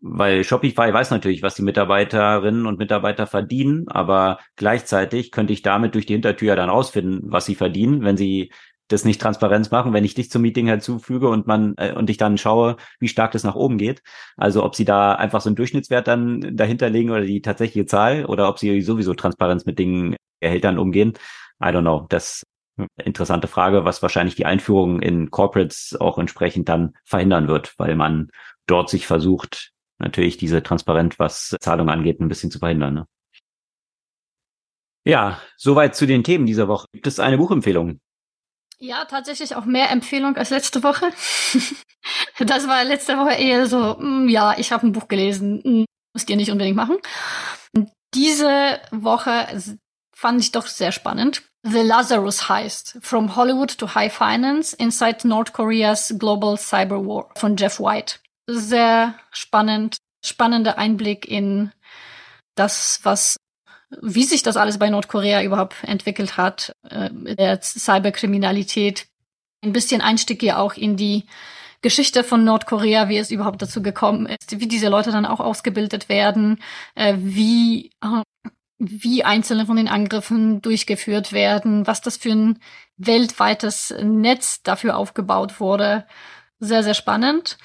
[0.00, 5.94] weil Shopify weiß natürlich, was die Mitarbeiterinnen und Mitarbeiter verdienen, aber gleichzeitig könnte ich damit
[5.94, 8.52] durch die Hintertür dann rausfinden, was sie verdienen, wenn sie
[8.88, 12.16] das nicht Transparenz machen, wenn ich dich zum Meeting hinzufüge und man äh, und ich
[12.16, 14.02] dann schaue, wie stark das nach oben geht.
[14.36, 18.24] Also ob sie da einfach so einen Durchschnittswert dann dahinter legen oder die tatsächliche Zahl
[18.26, 21.14] oder ob sie sowieso Transparenz mit Dingen Gehältern umgehen.
[21.60, 22.06] I don't know.
[22.08, 22.44] Das
[23.02, 28.30] interessante Frage, was wahrscheinlich die Einführung in Corporates auch entsprechend dann verhindern wird, weil man
[28.66, 32.94] dort sich versucht, natürlich diese Transparenz, was Zahlungen angeht, ein bisschen zu verhindern.
[32.94, 33.06] Ne?
[35.04, 36.86] Ja, soweit zu den Themen dieser Woche.
[36.92, 38.00] Gibt es eine Buchempfehlung?
[38.78, 41.10] Ja, tatsächlich auch mehr Empfehlung als letzte Woche.
[42.38, 45.84] das war letzte Woche eher so, mm, ja, ich habe ein Buch gelesen, mm,
[46.14, 46.98] müsst ihr nicht unbedingt machen.
[48.14, 49.48] Diese Woche
[50.14, 51.42] fand ich doch sehr spannend.
[51.62, 57.56] The Lazarus heißt From Hollywood to High Finance Inside North Korea's Global Cyber War von
[57.56, 61.72] Jeff White sehr spannend, spannender Einblick in
[62.54, 63.36] das, was,
[64.02, 69.06] wie sich das alles bei Nordkorea überhaupt entwickelt hat, äh, der Cyberkriminalität.
[69.64, 71.24] Ein bisschen Einstieg ja auch in die
[71.82, 76.08] Geschichte von Nordkorea, wie es überhaupt dazu gekommen ist, wie diese Leute dann auch ausgebildet
[76.08, 76.60] werden,
[76.94, 78.22] äh, wie, äh,
[78.78, 82.58] wie einzelne von den Angriffen durchgeführt werden, was das für ein
[82.96, 86.06] weltweites Netz dafür aufgebaut wurde.
[86.58, 87.58] Sehr, sehr spannend.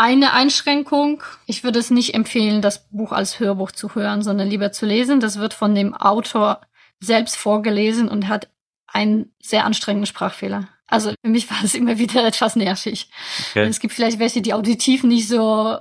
[0.00, 4.70] Eine Einschränkung, ich würde es nicht empfehlen, das Buch als Hörbuch zu hören, sondern lieber
[4.70, 5.18] zu lesen.
[5.18, 6.60] Das wird von dem Autor
[7.00, 8.48] selbst vorgelesen und hat
[8.86, 10.68] einen sehr anstrengenden Sprachfehler.
[10.86, 13.10] Also für mich war es immer wieder etwas nervig.
[13.50, 13.66] Okay.
[13.66, 15.80] Es gibt vielleicht welche, die auditiv nicht so,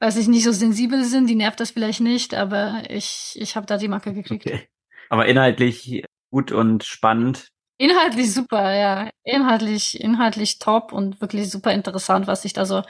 [0.00, 3.64] weiß ich, nicht so sensibel sind, die nervt das vielleicht nicht, aber ich, ich habe
[3.64, 4.44] da die Macke gekriegt.
[4.44, 4.68] Okay.
[5.08, 6.02] Aber inhaltlich
[6.32, 7.52] gut und spannend.
[7.80, 9.08] Inhaltlich super, ja.
[9.24, 12.82] Inhaltlich, inhaltlich top und wirklich super interessant, was sich da so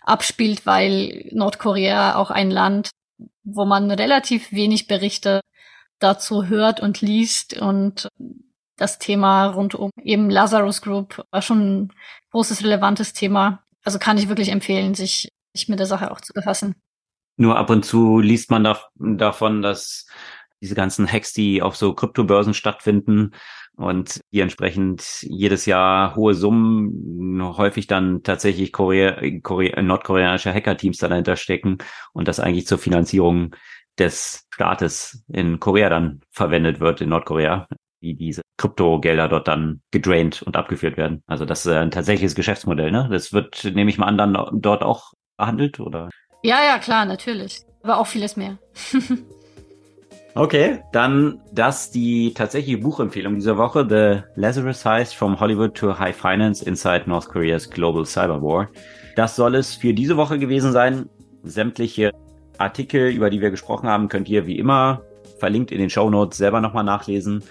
[0.00, 2.90] abspielt, weil Nordkorea auch ein Land,
[3.44, 5.40] wo man relativ wenig Berichte
[6.00, 8.08] dazu hört und liest und
[8.76, 11.92] das Thema rund um eben Lazarus Group war schon ein
[12.32, 13.62] großes, relevantes Thema.
[13.84, 16.74] Also kann ich wirklich empfehlen, sich, sich mit der Sache auch zu befassen.
[17.36, 20.08] Nur ab und zu liest man da, davon, dass
[20.60, 23.30] diese ganzen Hacks, die auf so Kryptobörsen stattfinden,
[23.76, 31.36] und die entsprechend jedes Jahr hohe Summen, häufig dann tatsächlich Korea, Korea, nordkoreanische Hacker-Teams dahinter
[31.36, 31.78] stecken
[32.12, 33.54] und das eigentlich zur Finanzierung
[33.98, 37.66] des Staates in Korea dann verwendet wird, in Nordkorea,
[38.00, 41.22] wie diese Kryptogelder dort dann gedraint und abgeführt werden.
[41.26, 43.08] Also das ist ein tatsächliches Geschäftsmodell, ne?
[43.10, 46.10] Das wird, nehme ich mal an, dann dort auch behandelt, oder?
[46.42, 47.62] Ja, ja, klar, natürlich.
[47.82, 48.58] Aber auch vieles mehr.
[50.36, 56.16] Okay, dann das die tatsächliche Buchempfehlung dieser Woche, The Lazarus Heist from Hollywood to High
[56.16, 58.68] Finance Inside North Korea's Global Cyber War.
[59.14, 61.08] Das soll es für diese Woche gewesen sein.
[61.44, 62.10] Sämtliche
[62.58, 65.02] Artikel, über die wir gesprochen haben, könnt ihr wie immer
[65.38, 67.44] verlinkt in den Show Notes selber nochmal nachlesen.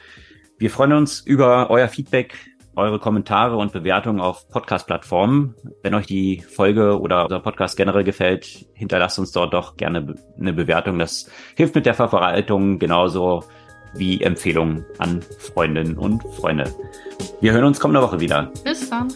[0.57, 2.35] Wir freuen uns über euer Feedback
[2.75, 5.55] eure Kommentare und Bewertungen auf Podcast-Plattformen.
[5.81, 10.53] Wenn euch die Folge oder unser Podcast generell gefällt, hinterlasst uns dort doch gerne eine
[10.53, 10.99] Bewertung.
[10.99, 13.43] Das hilft mit der Verbreitung genauso
[13.95, 16.73] wie Empfehlungen an Freundinnen und Freunde.
[17.41, 18.51] Wir hören uns kommende Woche wieder.
[18.63, 19.07] Bis dann.